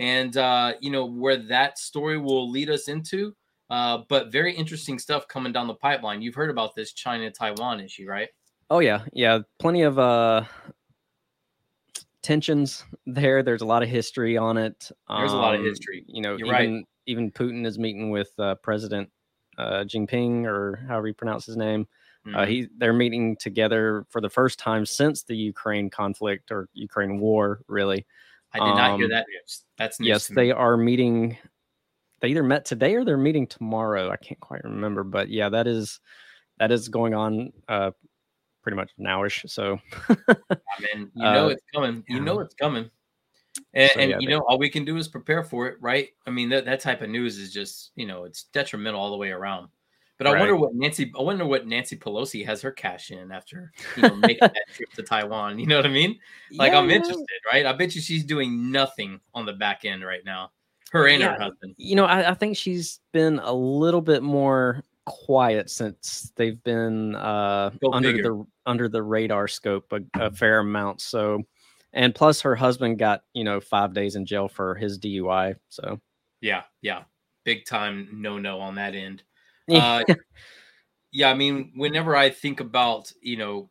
and, 0.01 0.37
uh, 0.37 0.75
you 0.81 0.91
know, 0.91 1.07
where 1.07 1.37
that 1.37 1.79
story 1.79 2.19
will 2.19 2.51
lead 2.51 2.71
us 2.71 2.89
into. 2.89 3.37
Uh, 3.71 4.03
but 4.09 4.33
very 4.33 4.53
interesting 4.55 4.99
stuff 4.99 5.29
coming 5.29 5.53
down 5.53 5.69
the 5.69 5.75
pipeline. 5.77 6.23
You've 6.23 6.35
heard 6.35 6.51
about 6.51 6.75
this 6.75 6.93
China 6.93 7.31
Taiwan 7.31 7.79
issue, 7.81 8.07
right? 8.09 8.29
Oh 8.71 8.79
yeah, 8.81 9.05
yeah. 9.13 9.41
Plenty 9.59 9.83
of 9.83 9.99
uh 9.99 10.45
tensions 12.23 12.85
there. 13.07 13.43
There's 13.43 13.63
a 13.63 13.67
lot 13.67 13.83
of 13.83 13.89
history 13.89 14.37
on 14.37 14.57
it. 14.57 14.91
There's 15.17 15.33
a 15.33 15.37
lot 15.39 15.55
of 15.55 15.61
Um, 15.61 15.65
history. 15.65 16.05
You 16.07 16.23
know, 16.23 16.37
You're 16.37 16.47
even 16.49 16.75
right. 16.77 16.87
even 17.07 17.31
Putin 17.33 17.67
is 17.67 17.79
meeting 17.79 18.11
with 18.11 18.33
uh, 18.39 18.55
President 18.57 19.11
uh, 19.59 19.85
Jinping 19.85 20.45
or 20.45 20.77
however 20.89 21.09
you 21.09 21.15
pronounce 21.15 21.47
his 21.47 21.57
name. 21.57 21.89
Uh, 22.35 22.45
Mhm. 22.45 22.49
he 22.49 22.69
they're 22.79 22.93
meeting 22.93 23.37
together 23.37 24.07
for 24.11 24.21
the 24.21 24.31
first 24.31 24.59
time 24.59 24.87
since 24.87 25.23
the 25.25 25.37
Ukraine 25.37 25.91
conflict 25.91 26.51
or 26.53 26.69
Ukraine 26.75 27.19
war. 27.19 27.63
Really, 27.69 28.07
I 28.53 28.59
did 28.59 28.75
not 28.75 28.97
hear 28.97 29.05
um, 29.07 29.11
that 29.13 29.27
news. 29.29 29.63
That's 29.79 30.01
news 30.01 30.09
yes, 30.09 30.27
they 30.29 30.51
are 30.51 30.77
meeting. 30.77 31.37
They 32.21 32.29
either 32.29 32.43
met 32.43 32.65
today 32.65 32.95
or 32.97 33.05
they're 33.05 33.17
meeting 33.17 33.47
tomorrow. 33.47 34.11
I 34.11 34.17
can't 34.17 34.41
quite 34.41 34.65
remember, 34.65 35.05
but 35.05 35.29
yeah, 35.29 35.49
that 35.49 35.67
is 35.67 36.01
that 36.59 36.71
is 36.71 36.89
going 36.89 37.15
on 37.15 37.53
uh, 37.69 37.93
pretty 38.63 38.77
much 38.77 38.91
nowish. 39.01 39.49
So 39.49 39.79
I 40.09 40.15
mean, 40.95 41.11
you 41.15 41.23
know 41.23 41.47
uh, 41.47 41.51
it's 41.51 41.63
coming. 41.75 42.05
You 42.09 42.21
know 42.21 42.41
it's 42.41 42.55
coming. 42.55 42.91
And, 43.75 43.91
So, 43.93 44.01
and 44.01 44.11
yeah, 44.11 44.19
you 44.21 44.29
they- 44.29 44.35
know, 44.35 44.45
all 44.49 44.59
we 44.59 44.69
can 44.69 44.85
do 44.85 44.97
is 44.97 45.09
prepare 45.09 45.43
for 45.43 45.67
it, 45.69 45.77
right? 45.81 46.09
I 46.27 46.31
mean, 46.31 46.49
that, 46.51 46.65
that 46.67 46.81
type 46.81 47.03
of 47.03 47.11
news 47.11 47.37
is 47.39 47.53
just, 47.53 47.91
you 47.97 48.07
know, 48.07 48.25
it's 48.25 48.45
detrimental 48.53 49.01
all 49.01 49.11
the 49.11 49.17
way 49.17 49.31
around. 49.31 49.69
But 50.21 50.27
I 50.27 50.39
wonder 50.39 50.55
what 50.55 50.75
Nancy, 50.75 51.11
I 51.19 51.23
wonder 51.23 51.47
what 51.47 51.67
Nancy 51.67 51.97
Pelosi 51.97 52.45
has 52.45 52.61
her 52.61 52.71
cash 52.71 53.11
in 53.11 53.33
after, 53.33 53.73
you 53.97 54.03
know, 54.03 54.15
making 54.17 54.41
that 54.43 54.67
trip 54.75 54.93
to 54.93 55.03
Taiwan. 55.03 55.59
You 55.59 55.67
know 55.67 55.77
what 55.77 55.87
I 55.87 55.89
mean? 55.89 56.19
Like, 56.53 56.73
Yeah, 56.73 56.81
I'm 56.81 56.91
interested, 56.91 57.27
right? 57.51 57.65
I 57.65 57.73
bet 57.73 57.95
you 57.95 58.03
she's 58.03 58.23
doing 58.23 58.71
nothing 58.71 59.19
on 59.33 59.47
the 59.47 59.55
back 59.55 59.87
end 59.87 60.05
right 60.05 60.23
now. 60.23 60.51
Her 60.93 61.09
and 61.09 61.23
her 61.23 61.39
husband. 61.39 61.75
you 61.79 61.97
know, 61.97 62.05
I, 62.05 62.33
I 62.33 62.35
think 62.35 62.59
she's 62.59 63.01
been 63.15 63.39
a 63.39 63.53
little 63.53 64.03
bit 64.03 64.23
more 64.23 64.85
quiet 65.07 65.71
since 65.71 66.35
they've 66.37 66.63
been 66.65 67.15
uh, 67.15 67.71
under 67.91 68.11
figure. 68.11 68.23
the 68.25 68.47
under 68.67 68.91
the 68.91 69.03
radar 69.03 69.49
scope 69.49 69.91
a, 69.91 70.01
a 70.21 70.31
fair 70.31 70.59
amount. 70.59 71.01
So, 71.01 71.45
and 71.95 72.15
plus 72.15 72.43
her 72.43 72.55
husband 72.55 72.99
got 72.99 73.23
you 73.33 73.45
know 73.45 73.59
five 73.59 73.95
days 73.95 74.17
in 74.17 74.27
jail 74.27 74.49
for 74.49 74.75
his 74.75 74.99
DUI. 74.99 75.55
So, 75.71 75.99
Yeah, 76.43 76.65
yeah. 76.83 77.05
Big 77.45 77.65
time 77.65 78.09
no 78.13 78.39
no 78.39 78.61
on 78.61 78.75
that 78.75 78.95
end. 78.95 79.23
Uh, 79.69 80.05
yeah, 81.13 81.31
I 81.31 81.35
mean, 81.35 81.73
whenever 81.75 82.15
I 82.15 82.31
think 82.31 82.61
about, 82.61 83.13
you 83.21 83.37
know, 83.37 83.71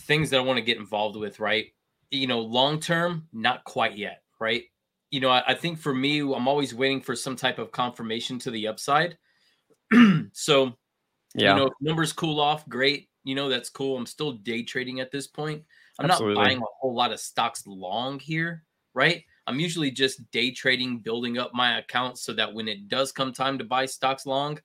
things 0.00 0.30
that 0.30 0.38
I 0.38 0.42
want 0.42 0.58
to 0.58 0.64
get 0.64 0.78
involved 0.78 1.16
with, 1.16 1.40
right? 1.40 1.66
You 2.10 2.26
know, 2.26 2.40
long 2.40 2.80
term, 2.80 3.28
not 3.32 3.64
quite 3.64 3.96
yet, 3.96 4.22
right? 4.40 4.64
You 5.10 5.20
know, 5.20 5.30
I, 5.30 5.42
I 5.48 5.54
think 5.54 5.78
for 5.78 5.94
me, 5.94 6.20
I'm 6.20 6.48
always 6.48 6.74
waiting 6.74 7.00
for 7.00 7.14
some 7.14 7.36
type 7.36 7.58
of 7.58 7.72
confirmation 7.72 8.38
to 8.40 8.50
the 8.50 8.68
upside. 8.68 9.16
so, 10.32 10.72
yeah, 11.34 11.50
you 11.50 11.60
know, 11.60 11.66
if 11.66 11.72
numbers 11.80 12.12
cool 12.12 12.40
off, 12.40 12.68
great. 12.68 13.08
You 13.24 13.34
know, 13.34 13.48
that's 13.48 13.70
cool. 13.70 13.96
I'm 13.96 14.06
still 14.06 14.32
day 14.32 14.62
trading 14.62 15.00
at 15.00 15.10
this 15.10 15.26
point. 15.26 15.62
I'm 15.98 16.10
Absolutely. 16.10 16.34
not 16.34 16.44
buying 16.44 16.58
a 16.58 16.66
whole 16.80 16.94
lot 16.94 17.12
of 17.12 17.20
stocks 17.20 17.66
long 17.66 18.18
here, 18.18 18.64
right? 18.94 19.24
I'm 19.46 19.60
usually 19.60 19.90
just 19.90 20.28
day 20.30 20.50
trading, 20.50 20.98
building 20.98 21.38
up 21.38 21.52
my 21.54 21.78
account 21.78 22.18
so 22.18 22.32
that 22.34 22.52
when 22.52 22.68
it 22.68 22.88
does 22.88 23.12
come 23.12 23.32
time 23.32 23.58
to 23.58 23.64
buy 23.64 23.86
stocks 23.86 24.26
long, 24.26 24.58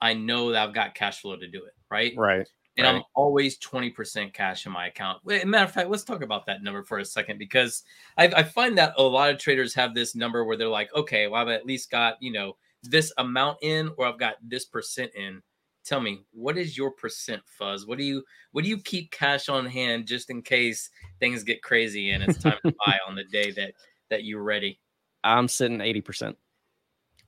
I 0.00 0.12
know 0.12 0.52
that 0.52 0.68
I've 0.68 0.74
got 0.74 0.94
cash 0.94 1.20
flow 1.20 1.36
to 1.36 1.48
do 1.48 1.64
it, 1.64 1.74
right? 1.90 2.12
right. 2.16 2.46
and 2.76 2.86
I'm 2.86 3.02
always 3.14 3.58
20% 3.58 4.34
cash 4.34 4.66
in 4.66 4.72
my 4.72 4.88
account. 4.88 5.24
Matter 5.24 5.64
of 5.64 5.72
fact, 5.72 5.88
let's 5.88 6.04
talk 6.04 6.22
about 6.22 6.44
that 6.46 6.62
number 6.62 6.82
for 6.82 6.98
a 6.98 7.04
second 7.04 7.38
because 7.38 7.82
I, 8.18 8.26
I 8.26 8.42
find 8.42 8.76
that 8.76 8.92
a 8.98 9.02
lot 9.02 9.30
of 9.30 9.38
traders 9.38 9.74
have 9.74 9.94
this 9.94 10.14
number 10.14 10.44
where 10.44 10.56
they're 10.56 10.68
like, 10.68 10.94
okay, 10.94 11.26
well, 11.26 11.40
I've 11.40 11.48
at 11.48 11.64
least 11.64 11.90
got, 11.90 12.16
you 12.20 12.32
know, 12.32 12.56
this 12.82 13.12
amount 13.18 13.58
in 13.62 13.90
or 13.96 14.06
I've 14.06 14.18
got 14.18 14.36
this 14.42 14.66
percent 14.66 15.12
in. 15.14 15.42
Tell 15.84 16.00
me, 16.00 16.24
what 16.32 16.58
is 16.58 16.76
your 16.76 16.90
percent 16.90 17.42
fuzz? 17.46 17.86
What 17.86 17.96
do 17.96 18.04
you 18.04 18.24
what 18.50 18.64
do 18.64 18.68
you 18.68 18.78
keep 18.78 19.12
cash 19.12 19.48
on 19.48 19.66
hand 19.66 20.06
just 20.06 20.30
in 20.30 20.42
case 20.42 20.90
things 21.20 21.44
get 21.44 21.62
crazy 21.62 22.10
and 22.10 22.24
it's 22.24 22.38
time 22.38 22.58
to 22.64 22.74
buy 22.86 22.98
on 23.06 23.14
the 23.14 23.24
day 23.24 23.52
that 23.52 23.72
that 24.10 24.24
you're 24.24 24.42
ready? 24.42 24.80
I'm 25.24 25.48
sitting 25.48 25.80
eighty 25.80 26.00
percent. 26.00 26.36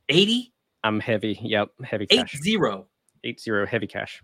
80 0.09 0.53
I'm 0.85 1.01
heavy. 1.01 1.39
Yep, 1.43 1.71
heavy 1.85 2.07
eight 2.11 2.21
cash. 2.21 2.37
zero. 2.43 2.87
Eight 3.25 3.41
zero 3.41 3.67
heavy 3.67 3.87
cash. 3.87 4.23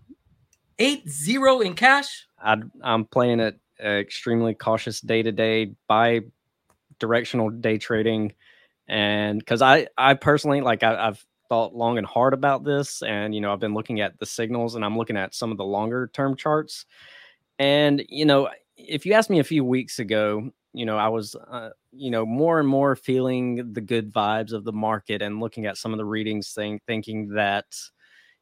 Eight 0.79 1.07
zero 1.09 1.59
in 1.61 1.73
cash? 1.73 2.27
I 2.41 2.57
I'm 2.81 3.05
playing 3.05 3.39
it 3.39 3.59
uh, 3.83 3.87
extremely 3.87 4.53
cautious 4.53 5.01
day 5.01 5.21
to 5.21 5.31
day 5.31 5.73
by 5.87 6.21
directional 6.99 7.49
day 7.49 7.77
trading, 7.77 8.33
and 8.87 9.39
because 9.39 9.61
I 9.61 9.87
I 9.97 10.13
personally 10.13 10.61
like 10.61 10.83
I, 10.83 11.07
I've 11.07 11.23
thought 11.49 11.75
long 11.75 11.97
and 11.97 12.07
hard 12.07 12.33
about 12.33 12.63
this, 12.63 13.01
and 13.03 13.35
you 13.35 13.41
know 13.41 13.51
I've 13.51 13.59
been 13.59 13.73
looking 13.73 14.01
at 14.01 14.17
the 14.19 14.25
signals, 14.25 14.75
and 14.75 14.83
I'm 14.83 14.97
looking 14.97 15.17
at 15.17 15.35
some 15.35 15.51
of 15.51 15.57
the 15.57 15.65
longer 15.65 16.09
term 16.13 16.35
charts, 16.35 16.85
and 17.59 18.03
you 18.09 18.25
know 18.25 18.49
if 18.77 19.05
you 19.05 19.13
asked 19.13 19.29
me 19.29 19.39
a 19.39 19.43
few 19.43 19.63
weeks 19.63 19.99
ago, 19.99 20.49
you 20.73 20.85
know 20.85 20.97
I 20.97 21.07
was 21.07 21.35
uh, 21.35 21.69
you 21.91 22.11
know 22.11 22.25
more 22.25 22.59
and 22.59 22.67
more 22.67 22.95
feeling 22.95 23.73
the 23.73 23.81
good 23.81 24.11
vibes 24.13 24.51
of 24.53 24.63
the 24.65 24.73
market 24.73 25.21
and 25.21 25.39
looking 25.39 25.65
at 25.65 25.77
some 25.77 25.93
of 25.93 25.97
the 25.97 26.05
readings, 26.05 26.51
thing 26.53 26.79
thinking 26.87 27.29
that 27.29 27.65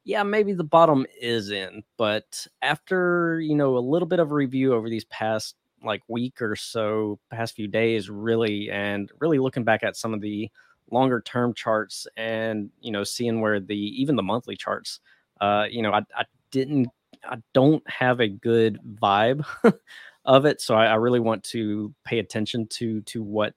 yeah, 0.06 0.24
maybe 0.24 0.54
the 0.54 0.63
bottom 0.63 1.06
is 1.22 1.50
in. 1.52 1.84
But 1.98 2.46
after, 2.62 3.40
you 3.40 3.56
know, 3.56 3.78
a 3.78 3.80
little 3.80 4.08
bit 4.08 4.20
of 4.20 4.32
a 4.32 4.36
review 4.36 4.74
over 4.74 4.90
these 4.90 5.06
past 5.06 5.56
like 5.84 6.02
week 6.08 6.42
or 6.42 6.56
so, 6.56 7.20
past 7.32 7.56
few 7.56 7.68
days, 7.68 8.10
really, 8.10 8.70
and 8.70 9.12
really 9.20 9.40
looking 9.40 9.63
back 9.63 9.84
at 9.84 9.96
some 9.98 10.13
of 10.13 10.22
the 10.22 10.50
longer 10.92 11.22
term 11.22 11.54
charts 11.54 12.08
and, 12.18 12.70
you 12.82 12.92
know, 12.92 13.04
seeing 13.04 13.42
where 13.42 13.60
the 13.60 13.75
even 13.75 14.16
the 14.16 14.24
monthly 14.24 14.56
charts, 14.56 15.00
uh, 15.42 15.66
you 15.70 15.82
know, 15.82 15.92
I, 15.92 16.02
I 16.16 16.25
didn't, 16.52 16.88
I 17.25 17.38
don't 17.54 17.88
have 17.90 18.20
a 18.20 18.28
good 18.28 18.80
vibe 19.02 19.46
of 20.25 20.46
it. 20.46 20.62
So 20.62 20.75
I, 20.75 20.86
I 20.86 20.96
really 20.96 21.20
want 21.20 21.44
to 21.46 21.94
pay 22.06 22.20
attention 22.20 22.68
to, 22.68 23.01
to 23.01 23.22
what, 23.22 23.53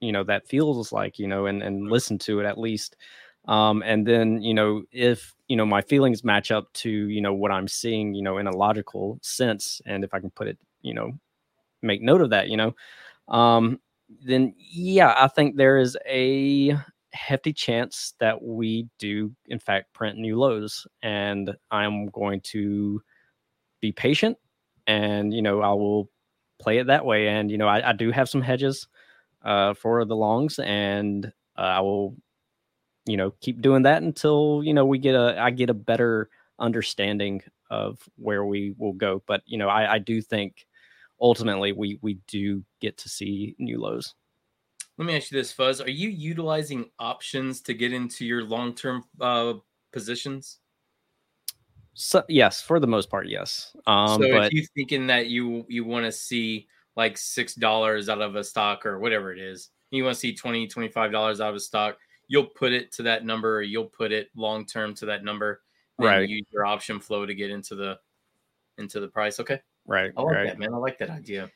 you 0.00 0.12
know, 0.12 0.24
that 0.24 0.48
feels 0.48 0.92
like, 0.92 1.18
you 1.18 1.26
know, 1.26 1.46
and, 1.46 1.62
and 1.62 1.90
listen 1.90 2.18
to 2.18 2.40
it 2.40 2.46
at 2.46 2.58
least. 2.58 2.96
Um, 3.46 3.82
and 3.84 4.06
then, 4.06 4.42
you 4.42 4.54
know, 4.54 4.82
if, 4.90 5.32
you 5.48 5.56
know, 5.56 5.64
my 5.64 5.80
feelings 5.80 6.24
match 6.24 6.50
up 6.50 6.72
to, 6.74 6.90
you 6.90 7.20
know, 7.20 7.32
what 7.32 7.52
I'm 7.52 7.68
seeing, 7.68 8.12
you 8.14 8.22
know, 8.22 8.38
in 8.38 8.48
a 8.48 8.56
logical 8.56 9.18
sense, 9.22 9.80
and 9.86 10.02
if 10.02 10.12
I 10.12 10.18
can 10.18 10.30
put 10.30 10.48
it, 10.48 10.58
you 10.82 10.94
know, 10.94 11.12
make 11.82 12.02
note 12.02 12.20
of 12.20 12.30
that, 12.30 12.48
you 12.48 12.56
know, 12.56 12.74
um, 13.28 13.80
then 14.24 14.54
yeah, 14.58 15.14
I 15.16 15.28
think 15.28 15.56
there 15.56 15.78
is 15.78 15.96
a 16.08 16.76
hefty 17.12 17.52
chance 17.52 18.14
that 18.18 18.42
we 18.42 18.88
do, 18.98 19.32
in 19.46 19.58
fact, 19.58 19.92
print 19.94 20.18
new 20.18 20.38
lows. 20.38 20.86
And 21.02 21.54
I'm 21.70 22.08
going 22.08 22.40
to 22.42 23.00
be 23.80 23.92
patient 23.92 24.36
and, 24.86 25.32
you 25.32 25.42
know, 25.42 25.60
I 25.60 25.72
will 25.72 26.10
play 26.58 26.78
it 26.78 26.86
that 26.88 27.04
way. 27.04 27.28
And, 27.28 27.50
you 27.50 27.58
know, 27.58 27.68
I, 27.68 27.90
I 27.90 27.92
do 27.92 28.10
have 28.10 28.28
some 28.28 28.42
hedges 28.42 28.86
uh, 29.44 29.74
for 29.74 30.04
the 30.04 30.16
longs 30.16 30.58
and 30.58 31.26
uh, 31.56 31.60
I 31.60 31.80
will 31.80 32.16
you 33.06 33.16
know 33.16 33.32
keep 33.40 33.62
doing 33.62 33.82
that 33.82 34.02
until 34.02 34.60
you 34.64 34.74
know 34.74 34.84
we 34.84 34.98
get 34.98 35.14
a 35.14 35.40
i 35.40 35.50
get 35.50 35.70
a 35.70 35.74
better 35.74 36.28
understanding 36.58 37.40
of 37.70 37.98
where 38.16 38.44
we 38.44 38.74
will 38.78 38.92
go 38.92 39.22
but 39.26 39.42
you 39.46 39.56
know 39.56 39.68
i 39.68 39.94
i 39.94 39.98
do 39.98 40.20
think 40.20 40.66
ultimately 41.20 41.72
we 41.72 41.98
we 42.02 42.14
do 42.26 42.62
get 42.80 42.98
to 42.98 43.08
see 43.08 43.54
new 43.58 43.80
lows 43.80 44.14
let 44.98 45.06
me 45.06 45.16
ask 45.16 45.30
you 45.30 45.38
this 45.38 45.52
fuzz 45.52 45.80
are 45.80 45.90
you 45.90 46.08
utilizing 46.08 46.90
options 46.98 47.60
to 47.60 47.74
get 47.74 47.92
into 47.92 48.26
your 48.26 48.44
long-term 48.44 49.04
uh 49.20 49.54
positions 49.92 50.58
so 51.98 52.22
yes 52.28 52.60
for 52.60 52.78
the 52.78 52.86
most 52.86 53.08
part 53.08 53.26
yes. 53.26 53.74
Um 53.86 54.20
so 54.22 54.30
but, 54.30 54.46
if 54.46 54.52
you 54.52 54.66
thinking 54.76 55.06
that 55.06 55.28
you 55.28 55.64
you 55.68 55.84
want 55.84 56.04
to 56.04 56.12
see 56.12 56.68
like 56.94 57.16
six 57.16 57.54
dollars 57.54 58.10
out 58.10 58.20
of 58.20 58.36
a 58.36 58.44
stock 58.44 58.84
or 58.84 58.98
whatever 58.98 59.32
it 59.32 59.38
is 59.38 59.70
you 59.90 60.04
want 60.04 60.14
to 60.14 60.20
see 60.20 60.34
20 60.34 60.68
25 60.68 61.10
dollars 61.10 61.40
out 61.40 61.50
of 61.50 61.56
a 61.56 61.60
stock 61.60 61.96
you'll 62.28 62.44
put 62.44 62.72
it 62.72 62.92
to 62.92 63.02
that 63.02 63.24
number 63.24 63.56
or 63.56 63.62
you'll 63.62 63.86
put 63.86 64.12
it 64.12 64.28
long 64.36 64.66
term 64.66 64.94
to 64.94 65.06
that 65.06 65.24
number 65.24 65.62
right. 65.98 66.28
use 66.28 66.44
your 66.52 66.66
option 66.66 67.00
flow 67.00 67.24
to 67.24 67.34
get 67.34 67.50
into 67.50 67.74
the 67.74 67.98
into 68.76 69.00
the 69.00 69.08
price 69.08 69.40
okay? 69.40 69.60
Right 69.86 70.12
i 70.18 70.22
like 70.22 70.34
right. 70.34 70.46
that 70.48 70.58
man 70.58 70.74
i 70.74 70.76
like 70.76 70.98
that 70.98 71.08
idea. 71.08 71.50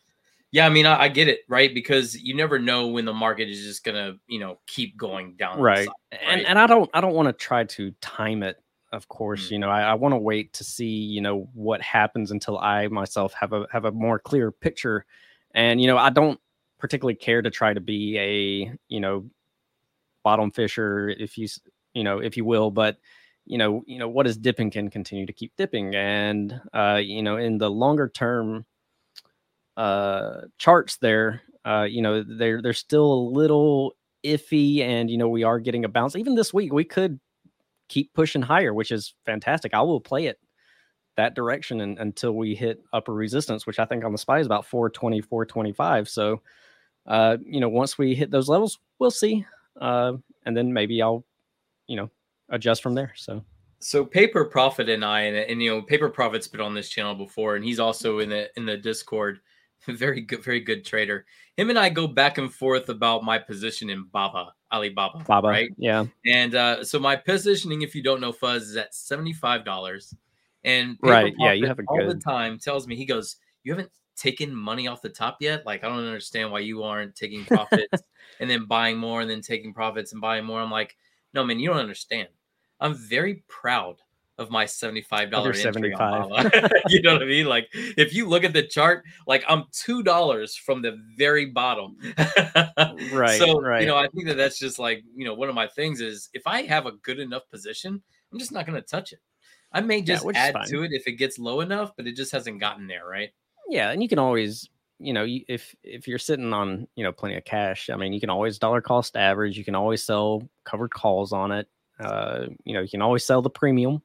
Yeah 0.52 0.66
i 0.66 0.70
mean 0.70 0.87
I, 0.87 1.02
I, 1.02 1.09
get 1.09 1.28
it 1.28 1.40
right? 1.49 1.73
Because 1.73 2.18
you 2.18 2.35
never 2.35 2.59
know 2.59 2.88
when 2.88 3.04
the 3.04 3.12
market 3.12 3.50
is 3.50 3.62
just 3.62 3.85
gonna 3.85 4.14
you 4.26 4.40
know 4.40 4.59
keep 4.66 4.97
going 4.97 5.35
down 5.35 5.61
right, 5.61 5.85
side, 5.85 5.94
right? 6.12 6.20
and 6.26 6.47
and 6.47 6.59
i 6.59 6.66
don't 6.66 6.88
i 6.94 7.00
don't 7.00 7.14
want 7.14 7.28
to 7.28 7.32
try 7.32 7.64
to 7.64 7.90
time 8.00 8.42
it 8.42 8.56
of 8.92 9.09
course 9.09 9.44
mm-hmm. 9.44 9.54
you 9.54 9.59
know 9.61 9.70
i, 9.70 9.82
I 9.82 9.94
want 9.94 10.12
to 10.12 10.18
wait 10.18 10.52
to 10.54 10.64
see 10.64 10.87
you 10.87 11.20
know 11.20 11.49
what 11.54 11.80
happens 11.82 12.30
until 12.30 12.59
i 12.59 12.88
myself 12.88 13.32
have 13.35 13.52
a 13.52 13.66
have 13.70 13.85
a 13.85 13.92
more 13.92 14.18
clear 14.18 14.50
picture 14.50 15.04
and 15.52 15.80
you 15.80 15.87
know 15.87 15.97
i 15.97 16.11
don't 16.11 16.40
particularly 16.78 17.14
care 17.14 17.42
to 17.42 17.50
try 17.50 17.73
to 17.73 17.80
be 17.80 18.18
a 18.18 18.73
you 18.88 19.00
know 19.00 19.30
bottom 20.23 20.50
fisher, 20.50 21.09
if 21.09 21.38
you 21.38 21.49
you 21.94 22.04
know, 22.04 22.18
if 22.18 22.37
you 22.37 22.44
will. 22.44 22.70
But 22.70 22.99
you 23.47 23.59
know, 23.59 23.82
you 23.87 23.99
know, 23.99 24.09
what 24.09 24.26
is 24.26 24.37
dipping 24.37 24.70
can 24.70 24.90
continue 24.90 25.26
to 25.26 25.32
keep 25.32 25.52
dipping, 25.56 25.94
and 25.94 26.61
uh, 26.73 27.00
you 27.02 27.23
know, 27.23 27.37
in 27.37 27.59
the 27.59 27.70
longer 27.70 28.09
term 28.09 28.64
uh, 29.76 30.42
charts, 30.59 30.99
there, 30.99 31.42
uh, 31.64 31.87
you 31.88 32.02
know, 32.02 32.23
they're 32.23 32.62
they're 32.62 32.73
still 32.73 33.12
a 33.12 33.28
little 33.30 33.97
iffy, 34.25 34.80
and 34.80 35.11
you 35.11 35.18
know, 35.18 35.28
we 35.28 35.44
are 35.44 35.59
getting 35.59 35.85
a 35.85 35.88
bounce. 35.88 36.16
Even 36.16 36.35
this 36.35 36.54
week, 36.54 36.73
we 36.73 36.85
could 36.85 37.18
keep 37.90 38.14
pushing 38.14 38.40
higher, 38.40 38.73
which 38.73 38.90
is 38.90 39.14
fantastic. 39.26 39.75
I 39.75 39.82
will 39.82 40.00
play 40.00 40.26
it 40.26 40.38
that 41.16 41.35
direction 41.35 41.82
and, 41.82 41.99
until 41.99 42.32
we 42.32 42.54
hit 42.54 42.82
upper 42.94 43.12
resistance, 43.12 43.66
which 43.66 43.78
I 43.78 43.85
think 43.85 44.04
on 44.04 44.12
the 44.12 44.18
SPY 44.18 44.40
is 44.40 44.47
about 44.47 44.64
420, 44.64 45.20
425. 45.20 46.09
So, 46.09 46.40
uh, 47.06 47.37
you 47.44 47.61
know, 47.61 47.68
once 47.68 47.99
we 47.99 48.14
hit 48.14 48.30
those 48.30 48.49
levels, 48.49 48.78
we'll 48.99 49.11
see 49.11 49.44
uh, 49.80 50.12
and 50.47 50.56
then 50.56 50.73
maybe 50.73 51.02
I'll, 51.02 51.25
you 51.87 51.97
know, 51.97 52.11
adjust 52.49 52.82
from 52.82 52.94
there. 52.94 53.12
So. 53.16 53.44
So 53.82 54.04
Paper 54.04 54.44
Profit 54.44 54.90
and 54.90 55.04
I 55.04 55.23
and, 55.23 55.37
and 55.37 55.62
you 55.62 55.70
know 55.70 55.80
Paper 55.80 56.11
Profit's 56.11 56.47
been 56.47 56.61
on 56.61 56.75
this 56.75 56.90
channel 56.90 57.14
before, 57.14 57.56
and 57.56 57.64
he's 57.64 57.80
also 57.80 58.18
in 58.18 58.28
the 58.28 58.50
in 58.56 58.66
the 58.66 58.76
Discord. 58.76 59.40
Very 59.87 60.20
good, 60.20 60.44
very 60.44 60.61
good 60.61 60.85
trader. 60.85 61.25
Him 61.56 61.70
and 61.70 61.78
I 61.78 61.88
go 61.88 62.06
back 62.06 62.37
and 62.37 62.52
forth 62.52 62.90
about 62.90 63.25
my 63.25 63.38
position 63.38 63.88
in 63.88 64.04
Baba, 64.12 64.52
Alibaba. 64.72 65.24
Baba, 65.26 65.48
right? 65.48 65.70
Yeah. 65.76 66.06
And 66.26 66.54
uh, 66.54 66.84
so 66.84 66.98
my 66.98 67.16
positioning, 67.16 67.82
if 67.82 67.94
you 67.94 68.02
don't 68.02 68.20
know 68.20 68.32
Fuzz, 68.32 68.62
is 68.62 68.76
at 68.76 68.94
seventy 68.94 69.32
five 69.32 69.64
dollars. 69.64 70.14
And 70.62 71.00
Paper 71.00 71.12
right, 71.12 71.34
yeah, 71.38 71.52
you 71.52 71.66
have 71.66 71.78
a 71.78 71.82
all 71.88 71.98
good... 71.98 72.10
the 72.10 72.20
time 72.20 72.58
tells 72.58 72.86
me 72.86 72.94
he 72.94 73.06
goes, 73.06 73.36
"You 73.64 73.72
haven't 73.72 73.90
taken 74.20 74.54
money 74.54 74.86
off 74.86 75.00
the 75.00 75.08
top 75.08 75.38
yet. 75.40 75.64
Like 75.64 75.82
I 75.82 75.88
don't 75.88 76.04
understand 76.04 76.52
why 76.52 76.60
you 76.60 76.82
aren't 76.82 77.16
taking 77.16 77.44
profits 77.44 78.02
and 78.40 78.50
then 78.50 78.66
buying 78.66 78.98
more 78.98 79.22
and 79.22 79.30
then 79.30 79.40
taking 79.40 79.72
profits 79.72 80.12
and 80.12 80.20
buying 80.20 80.44
more. 80.44 80.60
I'm 80.60 80.70
like, 80.70 80.96
no, 81.32 81.42
man, 81.42 81.58
you 81.58 81.68
don't 81.68 81.78
understand. 81.78 82.28
I'm 82.80 82.94
very 82.94 83.42
proud 83.48 83.96
of 84.40 84.50
my 84.50 84.64
$75 84.64 85.32
Other 85.35 85.52
75 85.52 86.50
you 86.88 87.02
know 87.02 87.12
what 87.12 87.23
I 87.23 87.26
mean? 87.26 87.47
Like 87.47 87.68
if 87.75 88.14
you 88.14 88.26
look 88.26 88.42
at 88.42 88.52
the 88.52 88.62
chart, 88.62 89.04
like 89.26 89.44
I'm 89.47 89.64
$2 89.73 90.59
from 90.59 90.82
the 90.82 90.99
very 91.16 91.47
bottom. 91.47 91.97
right. 93.12 93.38
So, 93.38 93.61
right. 93.61 93.82
you 93.82 93.87
know, 93.87 93.97
I 93.97 94.09
think 94.09 94.26
that 94.26 94.37
that's 94.37 94.59
just 94.59 94.78
like, 94.78 95.04
you 95.14 95.26
know, 95.26 95.35
one 95.35 95.50
of 95.50 95.54
my 95.54 95.68
things 95.68 96.00
is 96.00 96.30
if 96.32 96.42
I 96.47 96.62
have 96.62 96.87
a 96.87 96.92
good 96.92 97.20
enough 97.20 97.42
position, 97.50 98.02
I'm 98.32 98.38
just 98.38 98.50
not 98.50 98.66
going 98.66 98.80
to 98.80 98.87
touch 98.87 99.12
it. 99.12 99.20
I 99.73 99.80
may 99.82 100.02
just 100.02 100.25
yeah, 100.25 100.52
add 100.54 100.66
to 100.66 100.82
it 100.82 100.92
if 100.92 101.06
it 101.06 101.12
gets 101.12 101.38
low 101.38 101.61
enough, 101.61 101.92
but 101.97 102.06
it 102.06 102.16
just 102.16 102.32
hasn't 102.32 102.59
gotten 102.59 102.88
there, 102.88 103.06
right? 103.06 103.30
Yeah, 103.68 103.90
and 103.90 104.02
you 104.02 104.09
can 104.09 104.18
always, 104.18 104.68
you 104.99 105.12
know, 105.12 105.25
if 105.28 105.76
if 105.85 106.09
you're 106.09 106.18
sitting 106.18 106.52
on, 106.52 106.88
you 106.97 107.04
know, 107.04 107.12
plenty 107.12 107.37
of 107.37 107.44
cash, 107.44 107.88
I 107.88 107.94
mean, 107.94 108.12
you 108.12 108.18
can 108.18 108.30
always 108.30 108.59
dollar 108.59 108.80
cost 108.80 109.16
average. 109.16 109.56
You 109.56 109.64
can 109.64 109.76
always 109.76 110.04
sell 110.04 110.42
covered 110.64 110.92
calls 110.92 111.32
on 111.32 111.52
it. 111.52 111.68
Uh, 112.00 112.47
you 112.64 112.75
know, 112.75 112.80
you 112.80 112.88
can 112.88 113.02
always 113.02 113.25
sell 113.25 113.42
the 113.42 113.50
premium. 113.50 114.02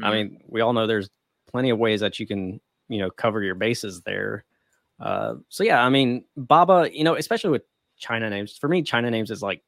Mm-hmm. 0.00 0.04
I 0.04 0.12
mean, 0.12 0.40
we 0.48 0.60
all 0.60 0.72
know 0.72 0.86
there's 0.86 1.10
plenty 1.50 1.70
of 1.70 1.78
ways 1.78 2.00
that 2.00 2.18
you 2.18 2.26
can, 2.26 2.60
you 2.88 2.98
know, 2.98 3.10
cover 3.10 3.42
your 3.42 3.54
bases 3.54 4.02
there. 4.02 4.44
Uh, 5.00 5.34
so 5.48 5.64
yeah, 5.64 5.84
I 5.84 5.88
mean, 5.88 6.24
Baba, 6.36 6.88
you 6.92 7.04
know, 7.04 7.14
especially 7.14 7.50
with 7.50 7.62
China 7.96 8.28
names. 8.30 8.56
For 8.56 8.68
me, 8.68 8.82
China 8.82 9.10
names 9.10 9.30
is 9.30 9.42
like 9.42 9.62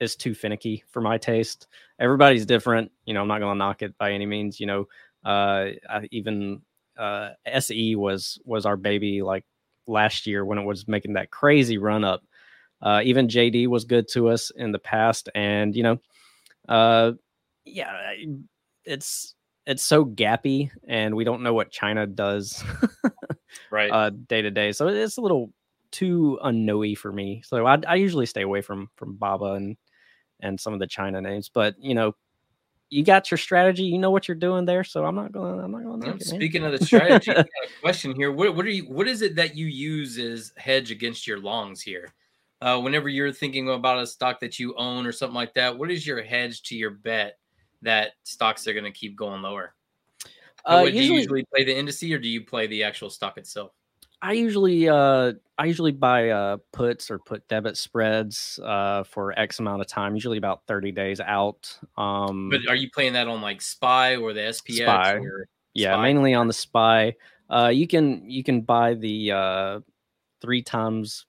is 0.00 0.16
too 0.16 0.34
finicky 0.34 0.82
for 0.90 1.00
my 1.00 1.18
taste. 1.18 1.66
Everybody's 1.98 2.46
different. 2.46 2.90
You 3.04 3.14
know, 3.14 3.20
I'm 3.20 3.28
not 3.28 3.40
gonna 3.40 3.58
knock 3.58 3.82
it 3.82 3.96
by 3.98 4.12
any 4.12 4.26
means. 4.26 4.58
You 4.58 4.66
know, 4.66 4.88
uh, 5.24 5.70
I 5.88 6.08
even 6.10 6.62
uh, 6.98 7.30
SE 7.46 7.96
was 7.96 8.40
was 8.44 8.66
our 8.66 8.76
baby 8.76 9.22
like 9.22 9.44
last 9.86 10.26
year 10.26 10.44
when 10.44 10.58
it 10.58 10.64
was 10.64 10.88
making 10.88 11.14
that 11.14 11.30
crazy 11.30 11.78
run 11.78 12.04
up. 12.04 12.22
Uh, 12.82 13.02
even 13.04 13.28
JD 13.28 13.66
was 13.68 13.84
good 13.84 14.08
to 14.12 14.28
us 14.28 14.50
in 14.56 14.72
the 14.72 14.78
past, 14.78 15.28
and 15.34 15.76
you 15.76 15.82
know, 15.82 15.98
uh, 16.68 17.12
yeah, 17.64 18.14
it's 18.84 19.34
it's 19.66 19.82
so 19.82 20.04
gappy, 20.04 20.70
and 20.86 21.14
we 21.14 21.24
don't 21.24 21.42
know 21.42 21.54
what 21.54 21.70
China 21.70 22.06
does, 22.06 22.62
right, 23.70 23.90
uh, 23.90 24.10
day 24.10 24.42
to 24.42 24.50
day. 24.50 24.72
So 24.72 24.88
it's 24.88 25.16
a 25.16 25.20
little 25.20 25.52
too 25.90 26.38
unknowy 26.44 26.96
for 26.96 27.12
me. 27.12 27.42
So 27.44 27.66
I, 27.66 27.78
I 27.86 27.96
usually 27.96 28.26
stay 28.26 28.42
away 28.42 28.62
from 28.62 28.88
from 28.96 29.16
Baba 29.16 29.52
and 29.52 29.76
and 30.40 30.58
some 30.58 30.72
of 30.72 30.78
the 30.78 30.86
China 30.86 31.20
names, 31.20 31.50
but 31.52 31.74
you 31.78 31.94
know, 31.94 32.14
you 32.88 33.04
got 33.04 33.30
your 33.30 33.38
strategy. 33.38 33.84
You 33.84 33.98
know 33.98 34.10
what 34.10 34.26
you're 34.28 34.34
doing 34.34 34.64
there. 34.64 34.84
So 34.84 35.04
I'm 35.04 35.14
not 35.14 35.32
gonna 35.32 35.62
I'm 35.62 35.72
not 35.72 35.84
going. 35.84 36.18
to 36.18 36.24
speaking 36.24 36.64
of 36.64 36.72
the 36.72 36.84
strategy, 36.84 37.30
a 37.30 37.44
question 37.82 38.14
here. 38.14 38.32
What 38.32 38.56
what 38.56 38.66
are 38.66 38.70
you? 38.70 38.84
What 38.84 39.08
is 39.08 39.22
it 39.22 39.36
that 39.36 39.56
you 39.56 39.66
use 39.66 40.18
as 40.18 40.52
hedge 40.56 40.90
against 40.90 41.26
your 41.26 41.38
longs 41.38 41.80
here? 41.80 42.12
Uh, 42.62 42.78
whenever 42.78 43.08
you're 43.08 43.32
thinking 43.32 43.70
about 43.70 43.98
a 43.98 44.06
stock 44.06 44.40
that 44.40 44.58
you 44.58 44.74
own 44.76 45.06
or 45.06 45.12
something 45.12 45.34
like 45.34 45.54
that, 45.54 45.78
what 45.78 45.90
is 45.90 46.06
your 46.06 46.22
hedge 46.22 46.62
to 46.62 46.76
your 46.76 46.90
bet 46.90 47.38
that 47.82 48.12
stocks 48.24 48.66
are 48.66 48.72
going 48.72 48.84
to 48.84 48.90
keep 48.90 49.16
going 49.16 49.42
lower? 49.42 49.74
Uh, 50.64 50.84
do 50.84 50.90
you 50.92 51.14
usually 51.14 51.44
play 51.44 51.64
the 51.64 51.74
indice 51.74 52.14
or 52.14 52.18
do 52.18 52.28
you 52.28 52.44
play 52.44 52.66
the 52.66 52.82
actual 52.82 53.10
stock 53.10 53.38
itself? 53.38 53.72
I 54.22 54.32
usually 54.32 54.88
uh 54.88 55.32
I 55.56 55.64
usually 55.64 55.92
buy 55.92 56.28
uh 56.28 56.58
puts 56.72 57.10
or 57.10 57.18
put 57.18 57.46
debit 57.48 57.76
spreads 57.76 58.60
uh 58.62 59.04
for 59.04 59.38
X 59.38 59.60
amount 59.60 59.80
of 59.80 59.86
time, 59.86 60.14
usually 60.14 60.38
about 60.38 60.66
30 60.66 60.92
days 60.92 61.20
out. 61.20 61.74
Um 61.96 62.50
But 62.50 62.68
are 62.68 62.76
you 62.76 62.90
playing 62.90 63.14
that 63.14 63.28
on 63.28 63.40
like 63.40 63.62
SPY 63.62 64.16
or 64.16 64.32
the 64.32 64.40
SPX 64.40 64.84
SPY. 64.84 65.12
or 65.14 65.48
yeah, 65.72 65.94
SPY? 65.94 66.02
mainly 66.02 66.34
on 66.34 66.48
the 66.48 66.52
SPY. 66.52 67.16
Uh 67.48 67.68
you 67.72 67.86
can 67.86 68.28
you 68.28 68.44
can 68.44 68.60
buy 68.60 68.94
the 68.94 69.32
uh 69.32 69.80
three 70.42 70.62
times 70.62 71.24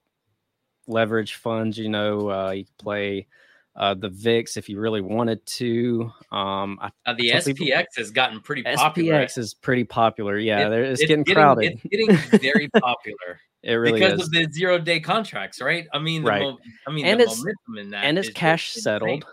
leverage 0.87 1.35
funds, 1.35 1.77
you 1.77 1.87
know, 1.87 2.29
uh 2.29 2.51
you 2.51 2.65
can 2.65 2.73
play 2.77 3.27
uh 3.75 3.93
the 3.93 4.09
VIX 4.09 4.57
if 4.57 4.67
you 4.69 4.79
really 4.79 5.01
wanted 5.01 5.45
to. 5.45 6.11
Um 6.31 6.77
I, 6.81 6.91
Uh, 7.05 7.13
the 7.13 7.29
Some 7.39 7.53
people- 7.55 7.67
SPX 7.67 7.85
has 7.97 8.11
gotten 8.11 8.39
pretty 8.41 8.63
popular. 8.63 9.13
SPX 9.13 9.37
is 9.37 9.53
pretty 9.53 9.83
popular. 9.85 10.37
Yeah, 10.37 10.67
It- 10.67 10.69
there 10.69 10.83
it's, 10.83 11.01
getting, 11.01 11.23
crowded. 11.25 11.73
It's 11.73 11.83
getting 11.83 12.39
very 12.39 12.67
popular 12.81 13.39
it 13.63 13.73
really 13.75 13.99
because 13.99 14.19
is. 14.19 14.27
of 14.27 14.31
the 14.31 14.47
zero 14.51 14.79
day 14.79 14.99
contracts, 14.99 15.61
right? 15.61 15.87
I 15.93 15.99
mean, 15.99 16.23
the 16.23 16.29
Right. 16.29 16.41
mo- 16.41 16.57
I 16.87 16.91
mean, 16.91 17.05
And 17.05 17.19
the 17.19 17.23
it's- 17.23 17.37
momentum 17.37 17.77
in 17.77 17.89
that 17.91 18.05
and 18.05 18.17
it's 18.17 18.27
just 18.27 18.37
cash 18.37 18.73
settled. 18.73 19.25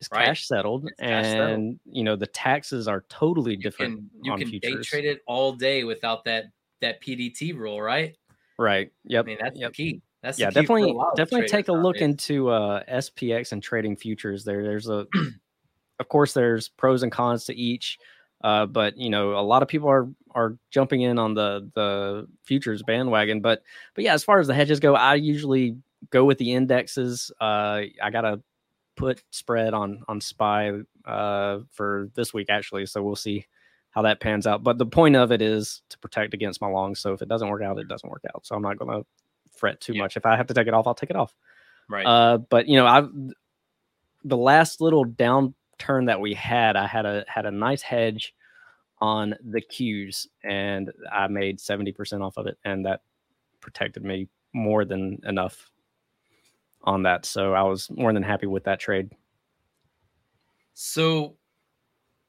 It's 0.00 0.10
right? 0.12 0.26
cash 0.26 0.46
settled, 0.46 0.86
It's 0.86 1.00
cash 1.00 1.24
settled. 1.26 1.50
and 1.50 1.80
you 1.86 2.02
know 2.04 2.16
the 2.16 2.26
taxes 2.26 2.88
are 2.88 3.04
totally 3.08 3.52
You 3.52 3.58
different 3.58 4.00
can 4.24 4.38
you 4.40 4.58
can 4.58 4.58
day 4.58 4.82
trade 4.82 5.04
it 5.04 5.20
all 5.26 5.52
day 5.52 5.84
without 5.84 6.24
that 6.24 6.46
that 6.80 7.00
PDT 7.00 7.54
rule, 7.54 7.80
right? 7.80 8.16
Right. 8.58 8.90
Yep. 9.04 9.24
I 9.24 9.26
mean, 9.26 9.38
that's 9.40 9.58
yep. 9.58 9.70
the 9.70 9.74
key. 9.76 10.02
That's 10.24 10.38
yeah, 10.38 10.48
the 10.48 10.60
key 10.60 10.66
for 10.66 10.78
a 10.78 10.80
definitely, 10.80 11.06
definitely 11.16 11.48
take 11.48 11.68
a 11.68 11.72
look 11.72 11.96
into 11.98 12.48
uh, 12.48 12.82
SPX 12.84 13.52
and 13.52 13.62
trading 13.62 13.94
futures. 13.94 14.42
There, 14.42 14.62
there's 14.62 14.88
a, 14.88 15.06
of 16.00 16.08
course, 16.08 16.32
there's 16.32 16.70
pros 16.70 17.02
and 17.02 17.12
cons 17.12 17.44
to 17.44 17.54
each, 17.54 17.98
uh, 18.42 18.64
but 18.64 18.96
you 18.96 19.10
know, 19.10 19.38
a 19.38 19.44
lot 19.44 19.62
of 19.62 19.68
people 19.68 19.90
are 19.90 20.08
are 20.34 20.56
jumping 20.70 21.02
in 21.02 21.18
on 21.18 21.34
the 21.34 21.70
the 21.74 22.26
futures 22.42 22.82
bandwagon. 22.82 23.42
But 23.42 23.62
but 23.94 24.04
yeah, 24.04 24.14
as 24.14 24.24
far 24.24 24.40
as 24.40 24.46
the 24.46 24.54
hedges 24.54 24.80
go, 24.80 24.94
I 24.94 25.16
usually 25.16 25.76
go 26.08 26.24
with 26.24 26.38
the 26.38 26.54
indexes. 26.54 27.30
Uh, 27.38 27.82
I 28.02 28.10
got 28.10 28.24
a 28.24 28.40
put 28.96 29.22
spread 29.30 29.74
on 29.74 30.04
on 30.08 30.22
Spy 30.22 30.72
uh, 31.04 31.58
for 31.70 32.08
this 32.14 32.32
week 32.32 32.48
actually, 32.48 32.86
so 32.86 33.02
we'll 33.02 33.14
see 33.14 33.44
how 33.90 34.00
that 34.02 34.20
pans 34.20 34.46
out. 34.46 34.62
But 34.62 34.78
the 34.78 34.86
point 34.86 35.16
of 35.16 35.32
it 35.32 35.42
is 35.42 35.82
to 35.90 35.98
protect 35.98 36.32
against 36.32 36.62
my 36.62 36.68
longs. 36.68 36.98
So 36.98 37.12
if 37.12 37.20
it 37.20 37.28
doesn't 37.28 37.48
work 37.48 37.62
out, 37.62 37.78
it 37.78 37.88
doesn't 37.88 38.08
work 38.08 38.24
out. 38.34 38.46
So 38.46 38.56
I'm 38.56 38.62
not 38.62 38.78
going 38.78 38.90
to 38.90 39.06
fret 39.54 39.80
too 39.80 39.94
Yeah. 39.94 40.02
much. 40.02 40.16
If 40.16 40.26
I 40.26 40.36
have 40.36 40.46
to 40.48 40.54
take 40.54 40.66
it 40.66 40.74
off, 40.74 40.86
I'll 40.86 40.94
take 40.94 41.10
it 41.10 41.16
off. 41.16 41.34
right. 41.88 42.06
Uh, 42.06 42.38
but 42.38 42.68
you 42.68 42.76
know, 42.76 42.86
I 42.86 43.02
the 44.24 44.36
last 44.36 44.80
little 44.80 45.04
downturn 45.04 46.06
that 46.06 46.20
we 46.20 46.34
had, 46.34 46.76
I 46.76 46.86
had 46.86 47.04
a 47.06 47.24
had 47.28 47.46
a 47.46 47.50
nice 47.50 47.82
hedge 47.82 48.34
on 49.00 49.34
the 49.42 49.60
cues, 49.60 50.26
and 50.42 50.90
I 51.12 51.26
made 51.28 51.60
seventy 51.60 51.92
percent 51.92 52.22
off 52.22 52.36
of 52.36 52.46
it, 52.46 52.58
and 52.64 52.86
that 52.86 53.02
protected 53.60 54.04
me 54.04 54.28
more 54.52 54.84
than 54.84 55.18
enough 55.24 55.70
on 56.84 57.02
that. 57.02 57.26
So 57.26 57.54
I 57.54 57.62
was 57.62 57.90
more 57.90 58.12
than 58.12 58.22
happy 58.22 58.46
with 58.46 58.64
that 58.64 58.78
trade. 58.80 59.10
So 60.74 61.36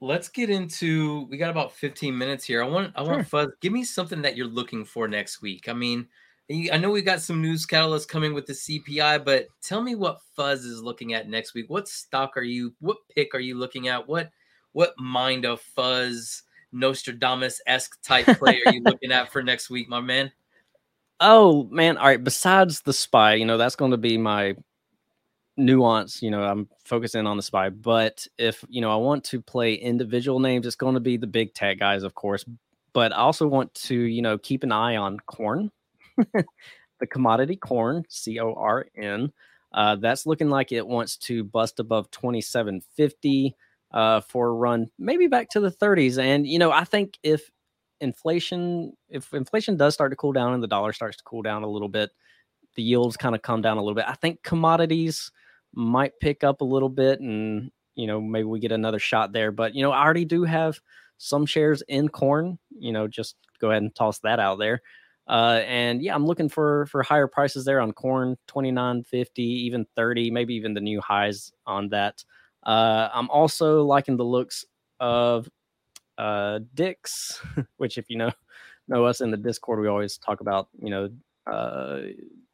let's 0.01 0.29
get 0.29 0.49
into 0.49 1.27
we 1.29 1.37
got 1.37 1.49
about 1.49 1.71
15 1.71 2.17
minutes 2.17 2.43
here. 2.43 2.63
I 2.63 2.67
want 2.67 2.93
I 2.95 3.01
want 3.01 3.27
Fuzz, 3.27 3.49
give 3.61 3.73
me 3.73 3.83
something 3.83 4.21
that 4.21 4.35
you're 4.35 4.47
looking 4.47 4.85
for 4.85 5.07
next 5.07 5.41
week. 5.41 5.67
I 5.67 5.73
mean, 5.73 6.07
I 6.51 6.77
know 6.77 6.91
we 6.91 7.01
got 7.01 7.21
some 7.21 7.41
news 7.41 7.65
catalysts 7.65 8.07
coming 8.07 8.33
with 8.33 8.45
the 8.45 8.53
CPI, 8.53 9.25
but 9.25 9.47
tell 9.63 9.81
me 9.81 9.95
what 9.95 10.19
Fuzz 10.35 10.63
is 10.63 10.81
looking 10.81 11.13
at 11.13 11.27
next 11.27 11.55
week. 11.55 11.65
What 11.69 11.87
stock 11.87 12.37
are 12.37 12.43
you 12.43 12.73
what 12.79 12.97
pick 13.13 13.33
are 13.33 13.39
you 13.39 13.57
looking 13.57 13.87
at? 13.87 14.07
What 14.07 14.29
what 14.73 14.93
mind 14.99 15.45
of 15.45 15.59
Fuzz 15.61 16.43
Nostradamus-esque 16.71 17.99
type 18.03 18.25
play 18.37 18.61
are 18.65 18.73
you 18.73 18.81
looking 18.85 19.11
at 19.11 19.31
for 19.31 19.41
next 19.41 19.69
week, 19.69 19.89
my 19.89 20.01
man? 20.01 20.31
Oh 21.19 21.67
man! 21.71 21.97
All 21.97 22.05
right. 22.05 22.23
Besides 22.23 22.81
the 22.81 22.93
spy, 22.93 23.35
you 23.35 23.45
know 23.45 23.57
that's 23.57 23.75
going 23.75 23.91
to 23.91 23.97
be 23.97 24.17
my 24.17 24.55
nuance. 25.57 26.21
You 26.21 26.29
know, 26.29 26.43
I'm 26.43 26.69
focusing 26.83 27.25
on 27.25 27.37
the 27.37 27.43
spy. 27.43 27.69
But 27.69 28.27
if 28.37 28.63
you 28.69 28.81
know 28.81 28.91
I 28.91 28.97
want 28.97 29.23
to 29.25 29.41
play 29.41 29.73
individual 29.73 30.39
names, 30.39 30.67
it's 30.67 30.75
going 30.75 30.95
to 30.95 30.99
be 30.99 31.17
the 31.17 31.27
big 31.27 31.53
tech 31.53 31.79
guys, 31.79 32.03
of 32.03 32.13
course. 32.13 32.45
But 32.93 33.13
I 33.13 33.17
also 33.17 33.47
want 33.47 33.73
to, 33.75 33.95
you 33.95 34.21
know, 34.21 34.37
keep 34.37 34.63
an 34.63 34.71
eye 34.71 34.95
on 34.95 35.19
corn, 35.21 35.71
the 36.99 37.07
commodity 37.07 37.55
corn, 37.55 38.03
C 38.09 38.39
O 38.39 38.53
R 38.53 38.87
N. 38.97 39.31
Uh, 39.73 39.95
that's 39.97 40.25
looking 40.25 40.49
like 40.49 40.71
it 40.71 40.87
wants 40.87 41.17
to 41.17 41.43
bust 41.43 41.79
above 41.79 42.09
2750 42.11 43.55
uh, 43.91 44.21
for 44.21 44.47
a 44.49 44.53
run, 44.53 44.87
maybe 44.97 45.27
back 45.27 45.49
to 45.49 45.59
the 45.59 45.71
30s. 45.71 46.17
And 46.17 46.47
you 46.47 46.59
know, 46.59 46.71
I 46.71 46.85
think 46.85 47.17
if 47.23 47.51
inflation 48.01 48.93
if 49.09 49.33
inflation 49.33 49.77
does 49.77 49.93
start 49.93 50.11
to 50.11 50.17
cool 50.17 50.33
down 50.33 50.53
and 50.53 50.61
the 50.61 50.67
dollar 50.67 50.91
starts 50.91 51.17
to 51.17 51.23
cool 51.23 51.41
down 51.41 51.63
a 51.63 51.67
little 51.69 51.87
bit 51.87 52.11
the 52.75 52.83
yields 52.83 53.17
kind 53.17 53.35
of 53.35 53.41
come 53.41 53.61
down 53.61 53.77
a 53.77 53.81
little 53.81 53.95
bit 53.95 54.05
i 54.07 54.13
think 54.15 54.41
commodities 54.43 55.31
might 55.73 56.13
pick 56.19 56.43
up 56.43 56.61
a 56.61 56.65
little 56.65 56.89
bit 56.89 57.19
and 57.19 57.71
you 57.95 58.07
know 58.07 58.19
maybe 58.21 58.45
we 58.45 58.59
get 58.59 58.71
another 58.71 58.99
shot 58.99 59.31
there 59.31 59.51
but 59.51 59.75
you 59.75 59.81
know 59.81 59.91
i 59.91 60.03
already 60.03 60.25
do 60.25 60.43
have 60.43 60.79
some 61.17 61.45
shares 61.45 61.81
in 61.87 62.09
corn 62.09 62.57
you 62.77 62.91
know 62.91 63.07
just 63.07 63.35
go 63.59 63.69
ahead 63.71 63.81
and 63.81 63.95
toss 63.95 64.19
that 64.19 64.39
out 64.39 64.59
there 64.59 64.81
uh 65.27 65.61
and 65.65 66.01
yeah 66.01 66.13
i'm 66.13 66.25
looking 66.25 66.49
for 66.49 66.85
for 66.87 67.01
higher 67.03 67.27
prices 67.27 67.65
there 67.65 67.79
on 67.81 67.91
corn 67.91 68.37
29.50 68.47 69.39
even 69.39 69.85
30 69.95 70.29
maybe 70.31 70.53
even 70.53 70.73
the 70.73 70.81
new 70.81 71.01
highs 71.01 71.51
on 71.65 71.89
that 71.89 72.23
uh 72.63 73.09
i'm 73.13 73.29
also 73.29 73.83
liking 73.83 74.17
the 74.17 74.23
looks 74.25 74.65
of 74.99 75.49
uh 76.17 76.59
Dick's, 76.73 77.41
which 77.77 77.97
if 77.97 78.09
you 78.09 78.17
know 78.17 78.31
know 78.87 79.05
us 79.05 79.21
in 79.21 79.31
the 79.31 79.37
Discord, 79.37 79.79
we 79.79 79.87
always 79.87 80.17
talk 80.17 80.41
about, 80.41 80.69
you 80.81 80.89
know, 80.89 81.09
uh 81.51 82.01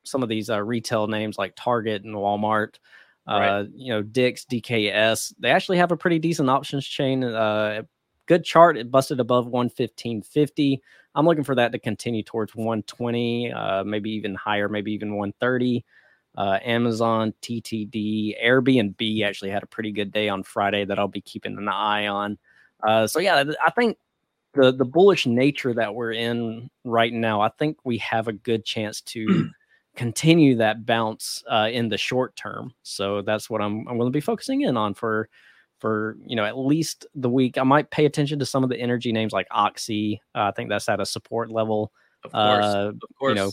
some 0.04 0.24
of 0.24 0.30
these 0.30 0.50
uh, 0.50 0.62
retail 0.64 1.08
names 1.08 1.38
like 1.38 1.54
Target 1.56 2.04
and 2.04 2.16
Walmart. 2.16 2.76
Uh, 3.28 3.40
Right. 3.40 3.68
you 3.76 3.94
know, 3.94 4.02
Dick's, 4.02 4.46
DKS. 4.46 5.34
They 5.40 5.52
actually 5.52 5.78
have 5.78 5.92
a 5.92 5.98
pretty 5.98 6.18
decent 6.20 6.50
options 6.50 6.86
chain. 6.88 7.24
Uh 7.24 7.84
good 8.28 8.44
chart. 8.44 8.78
It 8.78 8.90
busted 8.90 9.20
above 9.20 9.48
115.50. 9.48 10.80
I'm 11.16 11.26
looking 11.26 11.44
for 11.44 11.56
that 11.56 11.72
to 11.74 11.80
continue 11.80 12.24
towards 12.24 12.56
120, 12.56 13.52
uh, 13.52 13.84
maybe 13.84 14.12
even 14.12 14.36
higher, 14.36 14.70
maybe 14.70 14.94
even 14.94 15.16
130. 15.16 15.84
Uh, 16.38 16.60
Amazon, 16.64 17.34
TTD, 17.42 18.42
Airbnb 18.42 19.26
actually 19.26 19.50
had 19.50 19.64
a 19.64 19.68
pretty 19.68 19.92
good 19.92 20.12
day 20.12 20.30
on 20.30 20.44
Friday 20.44 20.86
that 20.86 20.98
I'll 20.98 21.10
be 21.10 21.22
keeping 21.22 21.58
an 21.58 21.68
eye 21.68 22.08
on. 22.08 22.38
Uh, 22.82 23.06
so 23.06 23.20
yeah, 23.20 23.44
I 23.66 23.70
think 23.72 23.98
the 24.54 24.72
the 24.72 24.86
bullish 24.86 25.26
nature 25.26 25.74
that 25.74 25.94
we're 25.94 26.14
in 26.14 26.70
right 26.84 27.14
now, 27.14 27.42
I 27.42 27.50
think 27.50 27.78
we 27.84 27.98
have 28.00 28.28
a 28.28 28.34
good 28.34 28.66
chance 28.66 29.02
to 29.02 29.50
continue 29.96 30.56
that 30.56 30.86
bounce 30.86 31.44
uh, 31.50 31.70
in 31.72 31.90
the 31.90 31.98
short 31.98 32.36
term. 32.36 32.74
So 32.84 33.22
that's 33.22 33.50
what 33.50 33.62
I'm 33.62 33.88
I'm 33.88 33.98
going 33.98 34.12
to 34.12 34.16
be 34.16 34.22
focusing 34.22 34.62
in 34.62 34.78
on 34.78 34.94
for 34.94 35.30
for 35.82 36.16
you 36.26 36.36
know 36.36 36.46
at 36.46 36.58
least 36.58 37.06
the 37.16 37.30
week. 37.30 37.58
I 37.58 37.64
might 37.64 37.90
pay 37.92 38.06
attention 38.06 38.40
to 38.40 38.46
some 38.46 38.64
of 38.64 38.70
the 38.70 38.78
energy 38.78 39.12
names 39.12 39.34
like 39.34 39.48
Oxy. 39.52 40.22
Uh, 40.34 40.44
I 40.44 40.52
think 40.52 40.70
that's 40.70 40.88
at 40.88 41.02
a 41.02 41.06
support 41.06 41.52
level. 41.52 41.92
Of 42.24 42.32
course. 42.32 42.66
Uh, 42.66 42.92
of 42.94 43.16
course. 43.20 43.36
know, 43.36 43.52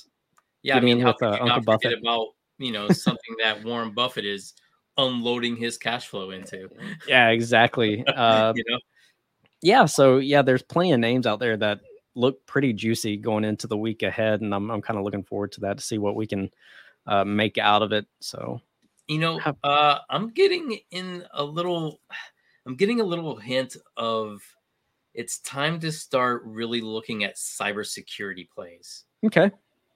yeah, 0.62 0.76
I 0.76 0.80
mean, 0.80 1.00
how 1.00 1.08
with, 1.08 1.16
could 1.16 1.28
uh, 1.28 1.38
you 1.40 1.46
not 1.46 1.64
forget 1.64 1.82
Buffett. 1.82 1.98
about 2.00 2.26
you 2.58 2.70
know 2.70 2.88
something 2.90 3.34
that 3.42 3.64
Warren 3.64 3.90
Buffett 3.90 4.26
is 4.26 4.52
unloading 4.98 5.56
his 5.56 5.78
cash 5.78 6.06
flow 6.06 6.30
into? 6.30 6.68
Yeah, 7.08 7.30
exactly. 7.30 8.04
Uh, 8.14 8.52
you 8.54 8.64
know, 8.68 8.78
yeah, 9.62 9.86
so 9.86 10.18
yeah, 10.18 10.42
there's 10.42 10.62
plenty 10.62 10.92
of 10.92 11.00
names 11.00 11.26
out 11.26 11.40
there 11.40 11.56
that 11.56 11.80
look 12.14 12.44
pretty 12.46 12.72
juicy 12.72 13.16
going 13.16 13.44
into 13.44 13.66
the 13.66 13.76
week 13.76 14.02
ahead, 14.02 14.42
and 14.42 14.54
I'm 14.54 14.70
I'm 14.70 14.82
kind 14.82 14.98
of 14.98 15.04
looking 15.04 15.24
forward 15.24 15.52
to 15.52 15.60
that 15.62 15.78
to 15.78 15.84
see 15.84 15.98
what 15.98 16.14
we 16.14 16.26
can 16.26 16.50
uh, 17.06 17.24
make 17.24 17.56
out 17.56 17.82
of 17.82 17.92
it. 17.92 18.06
So 18.20 18.60
you 19.08 19.18
know, 19.18 19.40
uh, 19.64 19.98
I'm 20.10 20.30
getting 20.30 20.78
in 20.90 21.24
a 21.32 21.42
little, 21.44 22.00
I'm 22.66 22.76
getting 22.76 23.00
a 23.00 23.04
little 23.04 23.36
hint 23.36 23.76
of 23.96 24.42
it's 25.14 25.38
time 25.40 25.80
to 25.80 25.90
start 25.90 26.42
really 26.44 26.80
looking 26.80 27.24
at 27.24 27.36
cybersecurity 27.36 28.48
plays. 28.50 29.04
okay, 29.24 29.50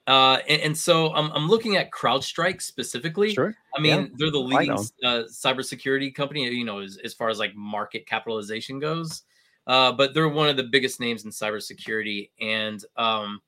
Uh, 0.05 0.39
and, 0.49 0.61
and 0.61 0.77
so 0.77 1.13
I'm, 1.13 1.31
I'm 1.31 1.47
looking 1.47 1.77
at 1.77 1.91
CrowdStrike 1.91 2.61
specifically. 2.61 3.33
sure. 3.33 3.55
I 3.77 3.81
Yeah, 3.81 4.01
mean, 4.01 4.11
they're 4.17 4.31
the 4.31 4.39
leading 4.39 4.71
uh, 5.03 5.23
cybersecurity 5.29 6.13
company, 6.13 6.49
you 6.49 6.65
know, 6.65 6.79
as, 6.79 6.97
as 7.03 7.13
far 7.13 7.29
as 7.29 7.39
like 7.39 7.55
market 7.55 8.05
capitalization 8.05 8.79
goes. 8.79 9.23
Uh, 9.65 9.93
but 9.93 10.13
they're 10.13 10.27
one 10.27 10.49
of 10.49 10.57
the 10.57 10.63
biggest 10.63 10.99
names 10.99 11.23
in 11.23 11.31
cybersecurity. 11.31 12.31
And 12.41 12.83
um, 12.97 13.41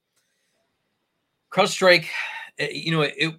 CrowdStrike, 1.52 2.08
eh, 2.60 2.70
you 2.72 2.92
know, 2.92 3.02
it 3.02 3.36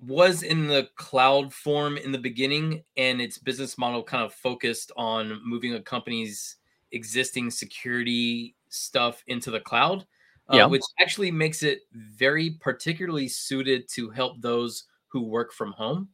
was 0.00 0.42
in 0.42 0.66
the 0.66 0.88
cloud 0.96 1.52
form 1.52 1.96
in 1.96 2.12
the 2.12 2.18
beginning, 2.18 2.82
and 2.96 3.20
its 3.20 3.38
business 3.38 3.76
model 3.76 4.02
kind 4.02 4.24
of 4.24 4.32
focused 4.32 4.92
on 4.96 5.40
moving 5.44 5.74
a 5.74 5.82
company's 5.82 6.56
existing 6.92 7.50
security 7.50 8.56
stuff 8.68 9.22
into 9.26 9.50
the 9.50 9.60
cloud, 9.60 10.06
uh, 10.48 10.56
Yeah. 10.56 10.66
which 10.66 10.82
actually 10.98 11.30
makes 11.30 11.62
it 11.62 11.80
very 11.92 12.50
particularly 12.60 13.28
suited 13.28 13.88
to 13.90 14.10
help 14.10 14.40
those 14.40 14.84
who 15.08 15.22
work 15.22 15.52
from 15.52 15.72
home. 15.72 16.08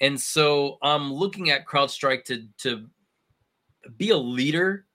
And 0.00 0.20
so 0.20 0.78
I'm 0.82 1.12
looking 1.12 1.50
at 1.50 1.66
CrowdStrike 1.66 2.24
to 2.24 2.48
to 2.58 2.88
be 3.96 4.10
a 4.10 4.16
leader 4.16 4.86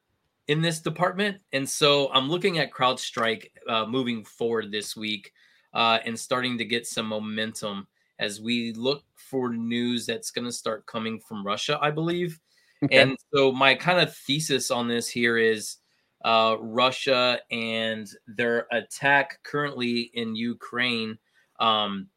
in 0.48 0.62
this 0.62 0.80
department, 0.80 1.42
and 1.54 1.68
so 1.68 2.12
I'm 2.12 2.30
looking 2.30 2.60
at 2.60 2.72
CrowdStrike 2.72 3.50
uh, 3.68 3.86
moving 3.86 4.24
forward 4.24 4.72
this 4.72 4.96
week 4.96 5.32
uh, 5.74 6.00
and 6.06 6.20
starting 6.20 6.58
to 6.58 6.66
get 6.66 6.86
some 6.86 7.08
momentum 7.08 7.88
as 8.20 8.42
we 8.42 8.74
look 8.74 9.04
for 9.16 9.50
news 9.50 10.06
that's 10.06 10.32
going 10.32 10.46
to 10.46 10.52
start 10.52 10.86
coming 10.86 11.20
from 11.20 11.46
Russia, 11.46 11.78
I 11.82 11.92
believe. 11.92 12.40
Okay. 12.84 12.98
And 12.98 13.18
so 13.34 13.52
my 13.52 13.76
kind 13.76 14.00
of 14.00 14.16
thesis 14.16 14.72
on 14.72 14.88
this 14.88 15.08
here 15.08 15.38
is 15.38 15.78
uh, 16.24 16.58
Russia 16.60 17.40
and 17.52 18.10
their 18.28 18.68
attack 18.72 19.40
currently 19.44 20.12
in 20.14 20.36
Ukraine. 20.36 21.18
Um, 21.60 22.08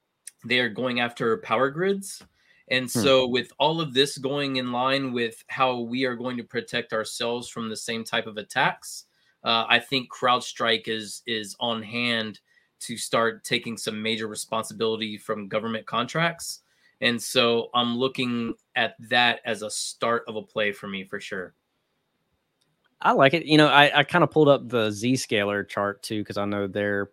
they 0.45 0.61
are 0.61 0.69
going 0.69 1.01
after 1.01 1.39
power 1.39 1.71
grids. 1.71 2.23
And 2.71 2.85
hmm. 2.85 3.01
so, 3.01 3.27
hmm. 3.27 3.33
with 3.33 3.53
all 3.59 3.81
of 3.81 3.95
this 3.95 4.19
going 4.19 4.57
in 4.57 4.73
line 4.73 5.13
with 5.13 5.43
how 5.49 5.81
we 5.81 6.05
are 6.05 6.17
going 6.17 6.37
to 6.37 6.45
protect 6.45 6.93
ourselves 6.93 7.49
from 7.49 7.69
the 7.69 7.77
same 7.77 8.05
type 8.05 8.27
of 8.27 8.37
attacks, 8.37 9.05
uh, 9.45 9.65
I 9.69 9.79
think 9.79 10.11
CrowdStrike 10.13 10.89
is 10.89 11.23
is 11.27 11.57
on 11.61 11.83
hand 11.83 12.41
to 12.81 12.97
start 12.97 13.45
taking 13.45 13.77
some 13.77 14.03
major 14.03 14.27
responsibility 14.27 15.17
from 15.17 15.49
government 15.49 15.87
contracts. 15.87 16.61
And 17.01 17.23
so, 17.23 17.71
I'm 17.75 17.97
looking 17.97 18.55
at 18.75 18.95
that 19.09 19.41
as 19.45 19.63
a 19.63 19.71
start 19.71 20.25
of 20.27 20.37
a 20.37 20.43
play 20.43 20.73
for 20.73 20.89
me 20.89 21.05
for 21.05 21.21
sure. 21.21 21.55
I 23.01 23.13
like 23.13 23.35
it. 23.35 23.47
You 23.47 23.57
know, 23.57 23.69
I, 23.69 23.99
I 23.99 24.03
kind 24.03 24.25
of 24.25 24.31
pulled 24.31 24.49
up 24.49 24.69
the 24.69 24.89
Zscaler 24.89 25.69
chart 25.69 26.03
too 26.03 26.23
because 26.23 26.37
I 26.37 26.45
know 26.45 26.67
they're 26.67 27.11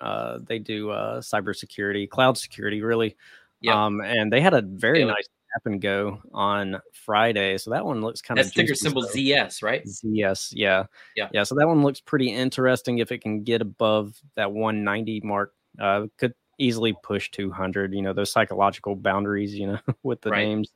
uh, 0.00 0.38
they 0.42 0.58
do 0.58 0.90
uh, 0.90 1.20
cybersecurity, 1.20 2.08
cloud 2.08 2.38
security, 2.38 2.82
really. 2.82 3.16
Yeah. 3.60 3.86
Um, 3.86 4.00
and 4.00 4.32
they 4.32 4.40
had 4.40 4.54
a 4.54 4.62
very 4.62 5.00
yeah. 5.00 5.06
nice 5.06 5.28
tap 5.56 5.66
and 5.66 5.80
go 5.80 6.20
on 6.32 6.80
Friday. 6.92 7.58
So 7.58 7.70
that 7.70 7.84
one 7.84 8.00
looks 8.00 8.20
kind 8.20 8.38
of 8.38 8.46
sticker 8.46 8.74
symbol 8.74 9.02
so. 9.02 9.14
ZS, 9.16 9.62
right? 9.62 9.84
ZS, 9.84 10.52
yeah. 10.52 10.84
Yeah. 11.16 11.28
Yeah. 11.32 11.44
So 11.44 11.54
that 11.56 11.66
one 11.66 11.82
looks 11.82 12.00
pretty 12.00 12.32
interesting 12.32 12.98
if 12.98 13.12
it 13.12 13.18
can 13.18 13.42
get 13.42 13.60
above 13.60 14.14
that 14.36 14.52
190 14.52 15.20
mark. 15.24 15.52
Uh, 15.78 16.06
could 16.18 16.34
easily 16.58 16.94
push 17.02 17.30
200, 17.32 17.92
you 17.92 18.02
know, 18.02 18.12
those 18.12 18.32
psychological 18.32 18.96
boundaries, 18.96 19.54
you 19.54 19.66
know, 19.66 19.78
with 20.02 20.20
the 20.22 20.30
right. 20.30 20.46
names. 20.46 20.70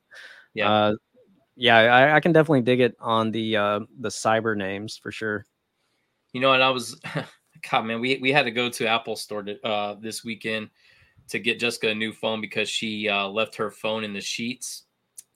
Yeah. 0.53 0.71
Uh, 0.71 0.93
yeah, 1.55 1.77
I, 1.77 2.15
I, 2.15 2.19
can 2.21 2.31
definitely 2.31 2.61
dig 2.61 2.79
it 2.79 2.95
on 2.99 3.29
the 3.31 3.57
uh 3.57 3.79
the 3.99 4.09
cyber 4.09 4.55
names 4.55 4.97
for 4.97 5.11
sure. 5.11 5.45
You 6.33 6.41
know, 6.41 6.53
and 6.53 6.63
I 6.63 6.69
was 6.69 6.99
God, 7.71 7.85
man, 7.85 7.99
we 7.99 8.17
we 8.17 8.31
had 8.31 8.43
to 8.43 8.51
go 8.51 8.69
to 8.69 8.87
Apple 8.87 9.15
Store 9.15 9.43
to, 9.43 9.61
uh 9.67 9.95
this 9.95 10.23
weekend 10.23 10.69
to 11.31 11.39
get 11.39 11.59
Jessica 11.59 11.89
a 11.89 11.95
new 11.95 12.13
phone 12.13 12.41
because 12.41 12.69
she 12.69 13.09
uh, 13.09 13.27
left 13.27 13.55
her 13.55 13.71
phone 13.71 14.03
in 14.03 14.13
the 14.13 14.21
sheets 14.21 14.83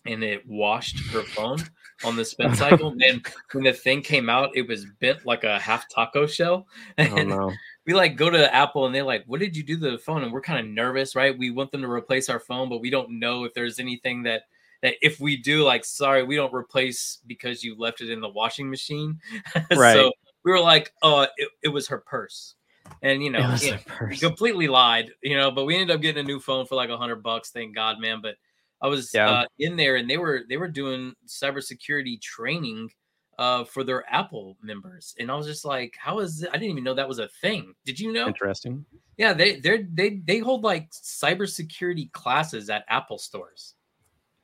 and 0.05 0.23
it 0.23 0.47
washed 0.47 0.99
her 1.11 1.23
phone 1.23 1.59
on 2.03 2.15
the 2.15 2.25
spin 2.25 2.55
cycle. 2.55 2.95
and 3.01 3.25
when 3.51 3.63
the 3.63 3.73
thing 3.73 4.01
came 4.01 4.29
out, 4.29 4.51
it 4.55 4.67
was 4.67 4.85
bent 4.99 5.25
like 5.25 5.43
a 5.43 5.59
half 5.59 5.89
taco 5.89 6.25
shell. 6.27 6.67
And 6.97 7.31
oh, 7.31 7.47
no. 7.47 7.53
we 7.85 7.93
like 7.93 8.15
go 8.15 8.29
to 8.29 8.53
Apple 8.53 8.85
and 8.85 8.93
they're 8.93 9.03
like, 9.03 9.23
"What 9.25 9.39
did 9.39 9.55
you 9.55 9.63
do 9.63 9.79
to 9.79 9.91
the 9.91 9.97
phone?" 9.97 10.23
And 10.23 10.31
we're 10.31 10.41
kind 10.41 10.59
of 10.59 10.71
nervous, 10.71 11.15
right? 11.15 11.37
We 11.37 11.51
want 11.51 11.71
them 11.71 11.81
to 11.81 11.89
replace 11.89 12.29
our 12.29 12.39
phone, 12.39 12.69
but 12.69 12.81
we 12.81 12.89
don't 12.89 13.19
know 13.19 13.43
if 13.43 13.53
there's 13.53 13.79
anything 13.79 14.23
that 14.23 14.43
that 14.81 14.95
if 15.01 15.19
we 15.19 15.37
do, 15.37 15.63
like, 15.63 15.85
sorry, 15.85 16.23
we 16.23 16.35
don't 16.35 16.53
replace 16.53 17.19
because 17.25 17.63
you 17.63 17.75
left 17.77 18.01
it 18.01 18.09
in 18.09 18.21
the 18.21 18.29
washing 18.29 18.69
machine. 18.69 19.19
Right. 19.75 19.93
so 19.93 20.11
we 20.43 20.51
were 20.51 20.59
like, 20.59 20.93
"Oh, 21.01 21.27
it, 21.37 21.49
it 21.63 21.69
was 21.69 21.87
her 21.87 21.99
purse." 21.99 22.54
And 23.01 23.23
you 23.23 23.29
know, 23.29 23.55
you 23.61 23.71
know 23.71 24.17
completely 24.19 24.67
lied, 24.67 25.11
you 25.21 25.37
know. 25.37 25.51
But 25.51 25.65
we 25.65 25.75
ended 25.75 25.95
up 25.95 26.01
getting 26.01 26.23
a 26.23 26.27
new 26.27 26.39
phone 26.39 26.65
for 26.65 26.75
like 26.75 26.89
a 26.89 26.97
hundred 26.97 27.23
bucks, 27.23 27.51
thank 27.51 27.75
God, 27.75 27.99
man. 27.99 28.19
But 28.21 28.35
I 28.81 28.87
was 28.87 29.11
yeah. 29.13 29.29
uh, 29.29 29.45
in 29.59 29.75
there, 29.75 29.95
and 29.95 30.09
they 30.09 30.17
were 30.17 30.43
they 30.47 30.57
were 30.57 30.67
doing 30.67 31.13
cybersecurity 31.27 32.21
training 32.21 32.89
uh, 33.37 33.63
for 33.63 33.83
their 33.83 34.03
Apple 34.13 34.57
members, 34.61 35.15
and 35.19 35.31
I 35.31 35.35
was 35.35 35.47
just 35.47 35.65
like, 35.65 35.95
"How 35.99 36.19
is 36.19 36.43
it? 36.43 36.49
I 36.49 36.53
didn't 36.53 36.71
even 36.71 36.83
know 36.83 36.93
that 36.93 37.07
was 37.07 37.19
a 37.19 37.29
thing. 37.41 37.73
Did 37.85 37.99
you 37.99 38.11
know?" 38.11 38.27
Interesting. 38.27 38.85
Yeah, 39.17 39.33
they 39.33 39.59
they 39.59 39.83
they 39.93 40.21
they 40.25 40.39
hold 40.39 40.63
like 40.63 40.91
cybersecurity 40.91 42.11
classes 42.11 42.69
at 42.69 42.85
Apple 42.89 43.17
stores. 43.17 43.75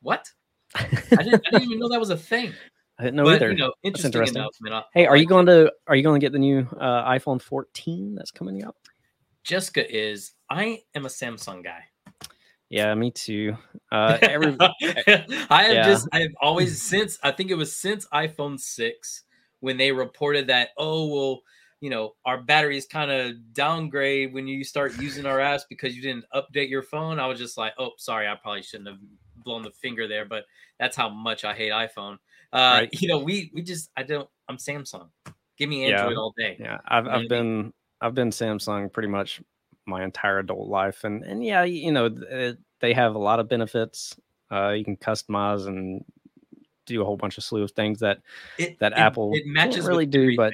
What? 0.02 0.30
I 0.76 0.86
didn't 1.10 1.44
I 1.48 1.52
didn't 1.52 1.64
even 1.64 1.80
know 1.80 1.90
that 1.90 2.00
was 2.00 2.10
a 2.10 2.18
thing. 2.18 2.54
I 3.02 3.06
didn't 3.06 3.16
know 3.16 3.24
but, 3.24 3.36
either. 3.38 3.52
You 3.52 3.58
know, 3.58 3.74
interesting, 3.82 4.22
interesting. 4.22 4.68
enough. 4.68 4.86
hey, 4.94 5.08
are 5.08 5.18
you 5.18 5.26
going 5.26 5.48
to 5.48 5.74
are 5.88 5.96
you 5.96 6.04
going 6.04 6.22
to 6.22 6.24
get 6.24 6.34
the 6.34 6.40
new 6.40 6.68
uh, 6.80 7.10
iPhone 7.10 7.42
14 7.42 8.14
that's 8.14 8.30
coming 8.30 8.64
out? 8.64 8.76
Jessica 9.44 9.92
is. 9.92 10.34
I 10.52 10.84
am 10.94 11.08
a 11.08 11.10
Samsung 11.10 11.64
guy. 11.64 11.86
Yeah, 12.70 12.94
me 12.94 13.10
too. 13.10 13.58
Uh, 13.92 14.20
every, 14.22 14.56
I 14.62 15.64
have 15.64 15.74
yeah. 15.74 15.84
just 15.84 16.08
I've 16.12 16.36
always 16.40 16.80
since 16.80 17.18
I 17.24 17.32
think 17.32 17.50
it 17.50 17.56
was 17.56 17.76
since 17.76 18.06
iPhone 18.14 18.60
six 18.60 19.24
when 19.62 19.78
they 19.78 19.92
reported 19.92 20.48
that 20.48 20.70
oh 20.78 21.08
well 21.08 21.42
you 21.80 21.90
know 21.90 22.14
our 22.24 22.42
batteries 22.42 22.86
kind 22.86 23.10
of 23.10 23.54
downgrade 23.54 24.32
when 24.32 24.48
you 24.48 24.64
start 24.64 24.98
using 25.02 25.26
our 25.26 25.40
apps 25.40 25.64
because 25.68 25.96
you 25.96 26.04
didn't 26.04 26.26
update 26.36 26.70
your 26.70 26.84
phone. 26.84 27.20
I 27.20 27.26
was 27.26 27.40
just 27.40 27.58
like 27.58 27.74
oh 27.80 27.94
sorry 27.98 28.28
I 28.28 28.36
probably 28.36 28.62
shouldn't 28.62 28.90
have 28.90 29.00
blown 29.44 29.64
the 29.64 29.72
finger 29.72 30.08
there, 30.08 30.26
but 30.26 30.46
that's 30.80 30.96
how 30.96 31.10
much 31.10 31.44
I 31.44 31.56
hate 31.56 31.72
iPhone. 31.72 32.20
Uh, 32.54 32.82
right. 32.82 32.90
You 32.92 33.08
know, 33.08 33.20
we 33.20 33.52
we 33.54 33.62
just 33.62 33.90
I 33.96 34.04
don't. 34.04 34.30
I'm 34.48 34.58
Samsung. 34.58 35.10
Give 35.58 35.70
me 35.70 35.86
Android 35.86 36.14
yeah. 36.14 36.18
all 36.18 36.34
day. 36.38 36.58
Yeah, 36.60 36.78
I've 36.86 37.08
I've 37.08 37.30
been 37.30 37.74
I've 38.02 38.16
been 38.16 38.30
Samsung 38.30 38.92
pretty 38.92 39.10
much 39.10 39.42
my 39.86 40.04
entire 40.04 40.40
adult 40.40 40.68
life, 40.68 41.04
and 41.04 41.24
and 41.24 41.44
yeah, 41.44 41.64
you 41.64 41.92
know, 41.92 42.10
it, 42.30 42.58
they 42.80 42.94
have 42.94 43.16
a 43.16 43.20
lot 43.20 43.40
of 43.40 43.48
benefits. 43.48 44.16
Uh, 44.52 44.72
you 44.72 44.84
can 44.84 44.98
customize 44.98 45.68
and 45.68 46.04
do 46.86 47.02
a 47.02 47.06
whole 47.06 47.18
bunch 47.18 47.38
of 47.38 47.44
slew 47.44 47.64
of 47.64 47.72
things 47.72 48.00
that 48.00 48.20
it, 48.58 48.80
that 48.80 48.92
it, 48.92 48.98
Apple 48.98 49.32
it 49.34 49.44
matches 49.46 49.86
really 49.86 50.06
do. 50.06 50.22
Everything. 50.22 50.38
But 50.38 50.54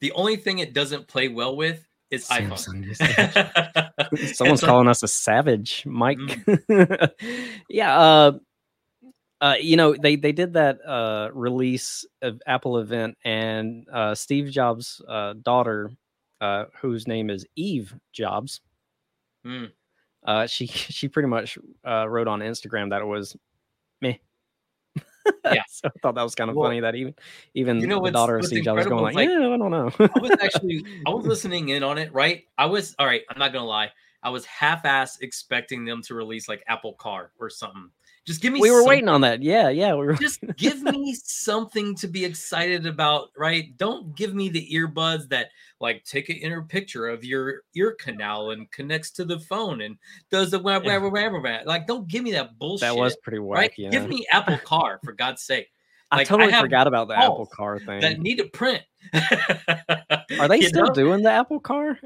the 0.00 0.12
only 0.12 0.36
thing 0.36 0.58
it 0.58 0.72
doesn't 0.72 1.06
play 1.06 1.28
well 1.28 1.56
with 1.56 1.86
is 2.10 2.26
Samsung 2.28 2.94
iPhone. 2.96 4.34
Someone's 4.34 4.60
so, 4.60 4.66
calling 4.66 4.88
us 4.88 5.02
a 5.02 5.08
savage, 5.08 5.84
Mike. 5.86 6.18
Mm. 6.18 7.10
yeah, 7.68 7.98
uh, 7.98 8.32
uh, 9.40 9.54
you 9.60 9.76
know, 9.76 9.94
they 9.94 10.16
they 10.16 10.32
did 10.32 10.54
that 10.54 10.78
uh, 10.86 11.28
release 11.32 12.06
of 12.22 12.40
Apple 12.46 12.78
event, 12.78 13.18
and 13.24 13.86
uh, 13.92 14.14
Steve 14.14 14.50
Jobs' 14.50 15.02
uh, 15.06 15.34
daughter, 15.42 15.90
uh, 16.40 16.64
whose 16.80 17.06
name 17.06 17.28
is 17.28 17.46
Eve 17.54 17.94
Jobs, 18.12 18.62
mm. 19.46 19.70
uh, 20.26 20.46
she 20.46 20.66
she 20.66 21.08
pretty 21.08 21.28
much 21.28 21.58
uh, 21.86 22.08
wrote 22.08 22.28
on 22.28 22.40
Instagram 22.40 22.90
that 22.90 23.02
it 23.02 23.06
was 23.06 23.36
me. 24.00 24.20
Yeah, 25.44 25.62
so 25.68 25.88
I 25.88 25.98
thought 26.00 26.14
that 26.14 26.22
was 26.22 26.34
kind 26.34 26.48
of 26.48 26.56
well, 26.56 26.70
funny 26.70 26.80
that 26.80 26.94
even 26.94 27.14
even 27.52 27.80
you 27.80 27.88
know, 27.88 28.02
the 28.02 28.12
daughter 28.12 28.38
of 28.38 28.46
Steve 28.46 28.64
Jobs 28.64 28.78
was 28.78 28.86
going 28.86 29.04
like, 29.04 29.16
like, 29.16 29.28
yeah, 29.28 29.48
I 29.48 29.58
don't 29.58 29.70
know. 29.70 29.90
I 29.98 30.18
was 30.18 30.30
actually 30.40 30.82
I 31.06 31.10
was 31.10 31.26
listening 31.26 31.68
in 31.68 31.82
on 31.82 31.98
it, 31.98 32.10
right? 32.14 32.44
I 32.56 32.66
was 32.66 32.94
all 32.98 33.06
right. 33.06 33.22
I'm 33.28 33.38
not 33.38 33.52
gonna 33.52 33.66
lie. 33.66 33.90
I 34.22 34.30
was 34.30 34.46
half-ass 34.46 35.18
expecting 35.20 35.84
them 35.84 36.02
to 36.04 36.14
release 36.14 36.48
like 36.48 36.64
Apple 36.66 36.94
Car 36.94 37.30
or 37.38 37.50
something 37.50 37.90
just 38.26 38.42
give 38.42 38.52
me. 38.52 38.60
We 38.60 38.72
were 38.72 38.84
waiting 38.84 39.08
on 39.08 39.20
that. 39.20 39.40
Yeah, 39.40 39.68
yeah. 39.68 39.94
We 39.94 40.06
were. 40.06 40.14
just 40.14 40.40
give 40.56 40.82
me 40.82 41.14
something 41.14 41.94
to 41.96 42.08
be 42.08 42.24
excited 42.24 42.84
about, 42.84 43.28
right? 43.36 43.76
Don't 43.76 44.16
give 44.16 44.34
me 44.34 44.48
the 44.48 44.68
earbuds 44.72 45.28
that 45.28 45.50
like 45.80 46.04
take 46.04 46.28
an 46.28 46.36
inner 46.36 46.62
picture 46.62 47.06
of 47.06 47.24
your 47.24 47.62
ear 47.76 47.96
canal 47.98 48.50
and 48.50 48.70
connects 48.72 49.12
to 49.12 49.24
the 49.24 49.38
phone 49.38 49.80
and 49.82 49.96
does 50.30 50.50
the 50.50 50.58
wah, 50.58 50.80
wah, 50.84 50.98
wah, 50.98 51.08
wah, 51.08 51.40
wah. 51.40 51.58
like. 51.64 51.86
Don't 51.86 52.08
give 52.08 52.24
me 52.24 52.32
that 52.32 52.58
bullshit. 52.58 52.80
That 52.80 52.96
was 52.96 53.16
pretty 53.22 53.38
wacky. 53.38 53.54
Right? 53.54 53.72
Yeah. 53.78 53.90
Give 53.90 54.08
me 54.08 54.26
Apple 54.32 54.58
Car 54.58 54.98
for 55.04 55.12
God's 55.12 55.42
sake. 55.42 55.68
Like, 56.12 56.20
I 56.20 56.24
totally 56.24 56.54
I 56.54 56.60
forgot 56.60 56.86
about 56.86 57.08
the 57.08 57.18
Apple 57.18 57.46
Car 57.46 57.80
thing. 57.80 58.00
That 58.00 58.20
need 58.20 58.36
to 58.36 58.44
print. 58.44 58.80
Are 60.38 60.46
they 60.46 60.60
still 60.60 60.86
know? 60.86 60.94
doing 60.94 61.24
the 61.24 61.32
Apple 61.32 61.58
Car? 61.58 61.98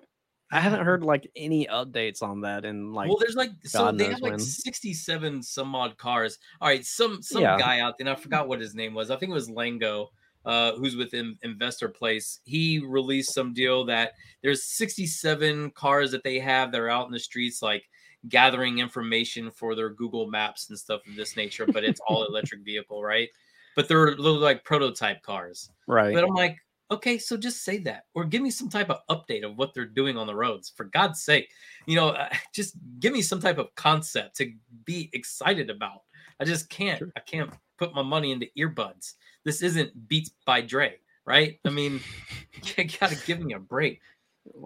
I 0.52 0.60
haven't 0.60 0.84
heard 0.84 1.04
like 1.04 1.30
any 1.36 1.66
updates 1.66 2.22
on 2.22 2.40
that 2.40 2.64
and 2.64 2.92
like 2.92 3.08
well 3.08 3.18
there's 3.18 3.36
like 3.36 3.52
so 3.64 3.92
they 3.92 4.10
have 4.10 4.20
like 4.20 4.40
67 4.40 5.42
some 5.42 5.74
odd 5.74 5.96
cars. 5.96 6.38
All 6.60 6.68
right, 6.68 6.84
some 6.84 7.22
some 7.22 7.42
yeah. 7.42 7.58
guy 7.58 7.80
out 7.80 7.98
there, 7.98 8.08
and 8.08 8.16
I 8.16 8.20
forgot 8.20 8.48
what 8.48 8.60
his 8.60 8.74
name 8.74 8.94
was. 8.94 9.10
I 9.10 9.16
think 9.16 9.30
it 9.30 9.34
was 9.34 9.48
Lango, 9.48 10.08
uh, 10.44 10.72
who's 10.72 10.96
with 10.96 11.14
Investor 11.14 11.88
Place. 11.88 12.40
He 12.44 12.80
released 12.80 13.32
some 13.32 13.52
deal 13.52 13.84
that 13.84 14.12
there's 14.42 14.64
67 14.64 15.70
cars 15.70 16.10
that 16.10 16.24
they 16.24 16.40
have 16.40 16.72
that 16.72 16.80
are 16.80 16.90
out 16.90 17.06
in 17.06 17.12
the 17.12 17.20
streets 17.20 17.62
like 17.62 17.84
gathering 18.28 18.78
information 18.78 19.50
for 19.50 19.74
their 19.74 19.90
Google 19.90 20.26
Maps 20.28 20.68
and 20.68 20.78
stuff 20.78 21.00
of 21.08 21.16
this 21.16 21.36
nature, 21.36 21.66
but 21.66 21.84
it's 21.84 22.00
all 22.08 22.24
electric 22.28 22.62
vehicle, 22.62 23.02
right? 23.02 23.28
But 23.76 23.88
they're 23.88 24.16
little 24.16 24.40
like 24.40 24.64
prototype 24.64 25.22
cars. 25.22 25.70
Right. 25.86 26.12
But 26.12 26.24
I'm 26.24 26.34
like, 26.34 26.58
Okay, 26.90 27.18
so 27.18 27.36
just 27.36 27.62
say 27.62 27.78
that 27.78 28.06
or 28.14 28.24
give 28.24 28.42
me 28.42 28.50
some 28.50 28.68
type 28.68 28.90
of 28.90 29.00
update 29.08 29.44
of 29.44 29.56
what 29.56 29.74
they're 29.74 29.84
doing 29.84 30.16
on 30.16 30.26
the 30.26 30.34
roads. 30.34 30.72
For 30.76 30.84
God's 30.84 31.22
sake, 31.22 31.50
you 31.86 31.94
know, 31.94 32.08
uh, 32.08 32.28
just 32.52 32.74
give 32.98 33.12
me 33.12 33.22
some 33.22 33.40
type 33.40 33.58
of 33.58 33.74
concept 33.76 34.36
to 34.36 34.52
be 34.84 35.08
excited 35.12 35.70
about. 35.70 36.02
I 36.40 36.44
just 36.44 36.68
can't. 36.68 36.98
Sure. 36.98 37.12
I 37.16 37.20
can't 37.20 37.50
put 37.78 37.94
my 37.94 38.02
money 38.02 38.32
into 38.32 38.46
earbuds. 38.58 39.14
This 39.44 39.62
isn't 39.62 40.08
Beats 40.08 40.30
by 40.44 40.62
Dre, 40.62 40.96
right? 41.24 41.60
I 41.64 41.70
mean, 41.70 42.00
you 42.76 42.84
gotta 43.00 43.16
give 43.24 43.40
me 43.40 43.54
a 43.54 43.58
break. 43.58 44.00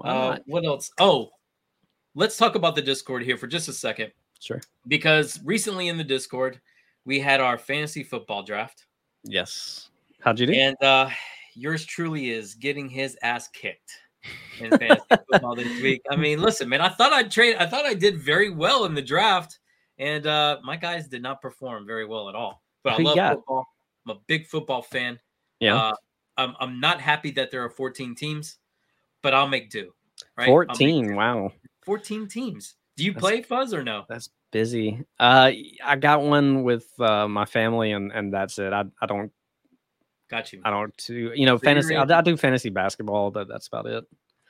Uh, 0.02 0.38
what 0.46 0.64
else? 0.64 0.90
Oh, 0.98 1.30
let's 2.14 2.36
talk 2.36 2.54
about 2.54 2.74
the 2.74 2.82
Discord 2.82 3.22
here 3.22 3.36
for 3.36 3.46
just 3.46 3.68
a 3.68 3.72
second. 3.72 4.12
Sure. 4.40 4.60
Because 4.88 5.40
recently 5.44 5.88
in 5.88 5.98
the 5.98 6.04
Discord, 6.04 6.60
we 7.04 7.20
had 7.20 7.40
our 7.40 7.58
fantasy 7.58 8.02
football 8.02 8.42
draft. 8.42 8.86
Yes. 9.24 9.90
How'd 10.20 10.38
you 10.38 10.46
do? 10.46 10.52
And 10.52 10.76
uh, 10.82 11.10
yours 11.54 11.84
truly 11.84 12.30
is 12.30 12.54
getting 12.54 12.88
his 12.88 13.16
ass 13.22 13.48
kicked 13.48 13.92
in 14.58 14.70
fantasy 14.70 15.00
football 15.30 15.54
this 15.54 15.82
week. 15.82 16.02
I 16.10 16.16
mean, 16.16 16.40
listen, 16.40 16.68
man, 16.68 16.80
I 16.80 16.88
thought 16.88 17.12
I'd 17.12 17.30
trade. 17.30 17.56
I 17.56 17.66
thought 17.66 17.84
I 17.84 17.94
did 17.94 18.18
very 18.18 18.50
well 18.50 18.84
in 18.84 18.94
the 18.94 19.02
draft, 19.02 19.58
and 19.98 20.26
uh, 20.26 20.58
my 20.62 20.76
guys 20.76 21.08
did 21.08 21.22
not 21.22 21.40
perform 21.42 21.86
very 21.86 22.06
well 22.06 22.28
at 22.28 22.34
all. 22.34 22.62
But 22.82 22.94
I 22.94 23.02
love 23.02 23.16
got? 23.16 23.34
football. 23.36 23.66
I'm 24.06 24.16
a 24.16 24.20
big 24.26 24.46
football 24.46 24.82
fan. 24.82 25.18
Yeah. 25.60 25.76
Uh, 25.76 25.94
I'm 26.36 26.54
I'm 26.60 26.80
not 26.80 27.00
happy 27.00 27.30
that 27.32 27.50
there 27.50 27.64
are 27.64 27.70
14 27.70 28.14
teams, 28.14 28.58
but 29.22 29.34
I'll 29.34 29.48
make 29.48 29.70
do. 29.70 29.92
Right? 30.36 30.48
I'll 30.48 30.58
make 30.58 30.68
14. 30.68 31.08
do. 31.08 31.14
Wow. 31.14 31.52
14 31.84 32.28
teams. 32.28 32.74
Do 32.96 33.04
you 33.04 33.12
That's- 33.12 33.30
play 33.30 33.42
Fuzz 33.42 33.72
or 33.74 33.82
no? 33.82 34.04
That's 34.08 34.30
busy. 34.52 35.04
Uh, 35.18 35.50
I 35.84 35.96
got 35.96 36.22
one 36.22 36.62
with 36.62 36.88
uh, 37.00 37.28
my 37.28 37.44
family, 37.44 37.92
and 37.92 38.12
and 38.12 38.32
that's 38.32 38.58
it. 38.58 38.72
I, 38.72 38.84
I 39.00 39.06
don't 39.06 39.32
Got 40.34 40.52
you. 40.52 40.60
I 40.64 40.70
don't 40.70 40.92
do 41.06 41.32
you 41.36 41.46
know 41.46 41.58
fantasy. 41.58 41.94
I, 41.94 42.02
I 42.02 42.20
do 42.22 42.36
fantasy 42.36 42.68
basketball, 42.68 43.30
but 43.30 43.46
that's 43.46 43.68
about 43.68 43.86
it. 43.86 44.04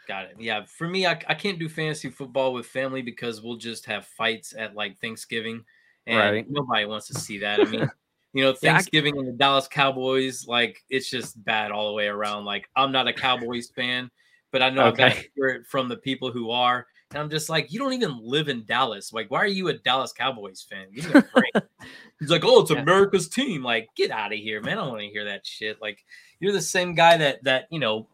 Got 0.08 0.24
it. 0.26 0.36
Yeah. 0.38 0.64
For 0.66 0.88
me, 0.88 1.06
I, 1.06 1.12
I 1.28 1.34
can't 1.34 1.58
do 1.58 1.68
fantasy 1.68 2.08
football 2.08 2.54
with 2.54 2.64
family 2.64 3.02
because 3.02 3.42
we'll 3.42 3.56
just 3.58 3.84
have 3.84 4.06
fights 4.06 4.54
at 4.56 4.74
like 4.74 4.98
Thanksgiving. 4.98 5.62
And 6.06 6.18
Right. 6.18 6.46
nobody 6.48 6.86
wants 6.86 7.06
to 7.08 7.14
see 7.14 7.36
that. 7.38 7.60
I 7.60 7.64
mean, 7.64 7.90
you 8.32 8.44
know, 8.44 8.54
Yeah, 8.62 8.70
I- 8.70 8.74
Thanksgiving 8.76 9.18
and 9.18 9.28
the 9.28 9.32
Dallas 9.32 9.68
Cowboys, 9.68 10.46
like 10.48 10.82
it's 10.88 11.10
just 11.10 11.42
bad 11.44 11.70
all 11.70 11.88
the 11.88 11.94
way 11.94 12.06
around. 12.06 12.46
Like 12.46 12.66
I'm 12.76 12.90
not 12.90 13.06
a 13.06 13.12
Cowboys 13.12 13.68
fan, 13.76 14.10
but 14.52 14.62
I 14.62 14.70
know 14.70 14.86
I've 14.86 14.96
got 14.96 15.12
to 15.12 15.24
hear 15.36 15.48
it 15.48 15.66
from 15.66 15.88
the 15.90 15.96
people 15.98 16.30
who 16.30 16.50
are. 16.50 16.86
And 17.14 17.22
I'm 17.22 17.30
just 17.30 17.48
like, 17.48 17.72
you 17.72 17.78
don't 17.78 17.92
even 17.92 18.18
live 18.20 18.48
in 18.48 18.64
Dallas. 18.64 19.12
Like, 19.12 19.30
why 19.30 19.38
are 19.38 19.46
you 19.46 19.68
a 19.68 19.72
Dallas 19.72 20.12
Cowboys 20.12 20.66
fan? 20.68 20.88
Give 20.92 21.14
me 21.14 21.20
a 21.20 21.24
break. 21.32 21.64
He's 22.18 22.28
like, 22.28 22.44
oh, 22.44 22.62
it's 22.62 22.72
Yeah. 22.72 22.82
America's 22.82 23.28
team. 23.28 23.62
Like, 23.62 23.86
get 23.96 24.10
out 24.10 24.32
of 24.32 24.38
here, 24.40 24.60
man. 24.60 24.78
I 24.78 24.80
don't 24.80 24.88
want 24.88 25.02
to 25.02 25.08
hear 25.10 25.26
that 25.26 25.46
shit. 25.46 25.80
Like, 25.80 26.04
you're 26.40 26.52
the 26.52 26.60
same 26.60 26.96
guy 26.96 27.16
that 27.18 27.44
that 27.44 27.68
you 27.70 27.78
know 27.78 28.08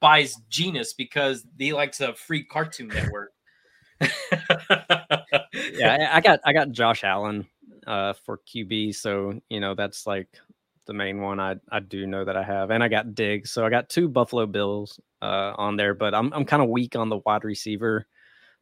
buys 0.00 0.34
Genus 0.48 0.94
because 0.94 1.46
he 1.58 1.72
likes 1.72 2.00
a 2.00 2.12
free 2.12 2.42
Cartoon 2.42 2.88
Network. 2.88 3.32
Yeah, 5.52 6.08
I, 6.12 6.16
I 6.16 6.20
got 6.20 6.40
I 6.44 6.52
got 6.52 6.72
Josh 6.72 7.04
Allen 7.04 7.46
uh, 7.86 8.14
for 8.24 8.38
QB, 8.38 8.94
so 8.96 9.40
you 9.48 9.60
know 9.60 9.74
that's 9.74 10.06
like 10.06 10.28
the 10.86 10.92
main 10.92 11.20
one 11.20 11.38
I 11.38 11.56
I 11.70 11.80
do 11.80 12.06
know 12.06 12.24
that 12.24 12.36
I 12.36 12.42
have, 12.42 12.70
and 12.70 12.82
I 12.82 12.88
got 12.88 13.14
Diggs, 13.14 13.50
so 13.50 13.64
I 13.64 13.70
got 13.70 13.88
two 13.88 14.08
Buffalo 14.08 14.46
Bills 14.46 14.98
uh, 15.22 15.54
on 15.56 15.76
there, 15.76 15.94
but 15.94 16.14
I'm 16.14 16.32
I'm 16.32 16.44
kind 16.44 16.62
of 16.62 16.68
weak 16.68 16.96
on 16.96 17.08
the 17.08 17.18
wide 17.24 17.44
receiver 17.44 18.06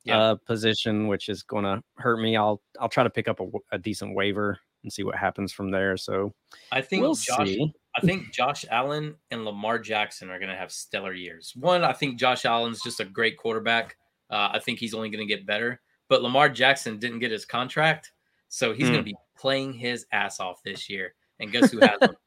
Yeah. 0.05 0.19
uh, 0.19 0.35
position, 0.47 1.07
which 1.09 1.29
is 1.29 1.43
going 1.43 1.65
to 1.65 1.83
hurt 1.99 2.19
me. 2.21 2.37
I'll 2.37 2.63
I'll 2.81 2.89
try 2.89 3.03
to 3.05 3.11
pick 3.11 3.29
up 3.29 3.41
a 3.73 3.79
decent 3.79 4.15
waiver 4.15 4.59
and 4.85 4.93
see 4.93 5.03
what 5.03 5.17
happens 5.17 5.53
from 5.53 5.71
there. 5.71 5.97
So 5.97 6.33
I 6.73 6.81
think 6.81 7.03
we'll 7.03 7.15
Josh. 7.15 7.49
see. 7.49 7.73
I 7.97 8.01
think 8.01 8.33
Josh 8.33 8.65
Allen 8.71 9.17
and 9.33 9.45
Lamar 9.45 9.79
Jackson 9.81 10.31
are 10.31 10.39
going 10.39 10.51
to 10.51 10.57
have 10.57 10.71
stellar 10.71 11.13
years. 11.13 11.53
One, 11.57 11.83
I 11.83 11.93
think 11.93 12.19
Josh 12.19 12.45
Allen's 12.45 12.81
just 12.83 13.01
a 13.01 13.05
great 13.05 13.37
quarterback. 13.37 13.97
Uh, 14.31 14.51
I 14.53 14.61
think 14.61 14.79
he's 14.79 14.95
only 14.95 15.11
going 15.11 15.27
to 15.27 15.35
get 15.35 15.45
better. 15.47 15.81
But 16.09 16.23
Lamar 16.23 16.49
Jackson 16.49 16.99
didn't 16.99 17.19
get 17.19 17.31
his 17.33 17.45
contract, 17.45 18.13
so 18.49 18.73
he's 18.73 18.87
Hmm. 18.87 18.93
going 18.93 19.05
to 19.05 19.11
be 19.11 19.17
playing 19.37 19.73
his 19.73 20.07
ass 20.13 20.39
off 20.41 20.63
this 20.63 20.89
year. 20.89 21.15
And 21.41 21.51
guess 21.53 21.71
who 21.73 21.81
has 21.81 21.99
him? 22.01 22.17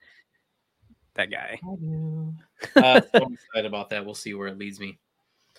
That 1.16 1.30
guy, 1.30 1.60
uh, 1.62 3.02
so 3.02 3.26
I'm 3.26 3.34
excited 3.34 3.66
about 3.66 3.90
that. 3.90 4.06
We'll 4.06 4.16
see 4.16 4.34
where 4.34 4.48
it 4.48 4.58
leads 4.58 4.80
me. 4.80 4.98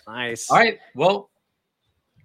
nice. 0.07 0.49
All 0.49 0.57
right. 0.57 0.79
Well, 0.95 1.29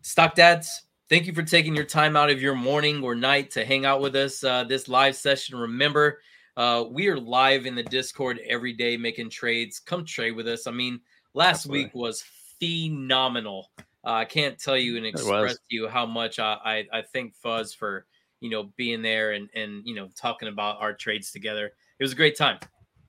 Stock 0.08 0.34
Dads, 0.34 0.84
thank 1.10 1.26
you 1.26 1.34
for 1.34 1.42
taking 1.42 1.74
your 1.74 1.84
time 1.84 2.16
out 2.16 2.30
of 2.30 2.40
your 2.40 2.54
morning 2.54 3.04
or 3.04 3.14
night 3.14 3.50
to 3.50 3.62
hang 3.62 3.84
out 3.84 4.00
with 4.00 4.16
us 4.16 4.42
uh, 4.42 4.64
this 4.64 4.88
live 4.88 5.14
session. 5.14 5.58
Remember, 5.58 6.22
uh, 6.56 6.86
we 6.90 7.08
are 7.08 7.20
live 7.20 7.66
in 7.66 7.74
the 7.74 7.82
Discord 7.82 8.40
every 8.48 8.72
day 8.72 8.96
making 8.96 9.28
trades. 9.28 9.78
Come 9.78 10.06
trade 10.06 10.30
with 10.30 10.48
us. 10.48 10.66
I 10.66 10.70
mean, 10.70 10.98
last 11.34 11.66
Absolutely. 11.66 11.84
week 11.84 11.94
was 11.94 12.24
phenomenal. 12.58 13.70
Uh, 13.78 14.12
I 14.12 14.24
can't 14.24 14.58
tell 14.58 14.78
you 14.78 14.96
and 14.96 15.04
express 15.04 15.56
to 15.56 15.60
you 15.68 15.88
how 15.88 16.06
much 16.06 16.38
I, 16.38 16.56
I, 16.64 16.98
I 17.00 17.02
thank 17.02 17.34
Fuzz 17.34 17.74
for 17.74 18.06
you 18.40 18.48
know 18.48 18.72
being 18.78 19.02
there 19.02 19.32
and 19.32 19.50
and 19.54 19.82
you 19.84 19.94
know 19.94 20.08
talking 20.16 20.48
about 20.48 20.80
our 20.80 20.94
trades 20.94 21.32
together. 21.32 21.66
It 21.66 22.02
was 22.02 22.12
a 22.12 22.16
great 22.16 22.38
time. 22.38 22.60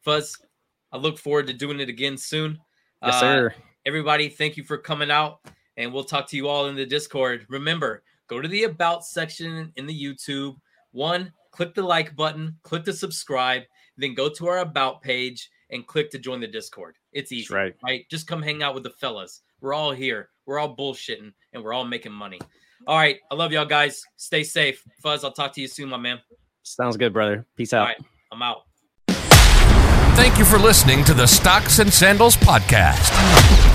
Fuzz, 0.02 0.36
I 0.92 0.98
look 0.98 1.18
forward 1.18 1.48
to 1.48 1.54
doing 1.54 1.80
it 1.80 1.88
again 1.88 2.18
soon. 2.18 2.60
Yes, 3.02 3.16
Uh, 3.16 3.20
sir. 3.22 3.56
everybody 3.86 4.28
thank 4.28 4.58
you 4.58 4.66
for 4.66 4.78
coming 4.78 5.10
out 5.10 5.40
and 5.80 5.92
we'll 5.92 6.04
talk 6.04 6.28
to 6.28 6.38
you 6.38 6.48
all 6.48 6.68
in 6.68 6.76
the 6.76 6.86
discord. 6.86 7.48
Remember 7.50 8.04
go 8.28 8.40
to 8.40 8.48
the 8.48 8.66
about 8.66 9.04
section 9.04 9.74
in 9.76 9.88
the 9.88 10.04
youtube. 10.04 10.56
One 10.92 11.34
click 11.52 11.74
the 11.74 11.82
like 11.82 12.16
button 12.16 12.56
click 12.62 12.84
the 12.84 12.94
subscribe 12.94 13.64
then 14.00 14.14
go 14.14 14.30
to 14.30 14.48
our 14.48 14.60
about 14.60 15.02
page 15.02 15.50
and 15.72 15.86
click 15.86 16.10
to 16.12 16.20
join 16.20 16.40
the 16.40 16.48
discord. 16.48 16.96
It's 17.12 17.32
easy 17.32 17.54
right. 17.54 17.76
right? 17.84 18.06
Just 18.10 18.28
come 18.28 18.42
hang 18.42 18.64
out 18.64 18.74
with 18.74 18.84
the 18.84 18.90
fellas. 18.92 19.42
We're 19.62 19.74
all 19.74 19.92
here. 19.92 20.30
We're 20.46 20.58
all 20.58 20.76
bullshitting 20.76 21.34
and 21.54 21.64
we're 21.64 21.74
all 21.74 21.86
making 21.86 22.14
money. 22.14 22.40
All 22.88 22.98
right. 22.98 23.18
I 23.30 23.36
love 23.36 23.52
y'all 23.52 23.66
guys. 23.66 24.04
Stay 24.16 24.44
safe. 24.44 24.84
Fuzz 25.02 25.24
i'll 25.24 25.32
talk 25.32 25.54
to 25.54 25.62
you 25.62 25.68
soon 25.68 25.90
my 25.90 25.98
man. 25.98 26.20
Sounds 26.64 26.98
good, 26.98 27.14
brother. 27.14 27.46
Peace 27.56 27.74
out. 27.74 27.88
right. 27.88 27.98
I'm 28.32 28.42
out. 28.42 28.64
Thank 30.16 30.38
you 30.38 30.46
for 30.46 30.58
listening 30.58 31.04
to 31.06 31.14
the 31.14 31.26
Stocks 31.26 31.80
and 31.80 31.92
Sandals 31.92 32.36
podcast. 32.38 33.69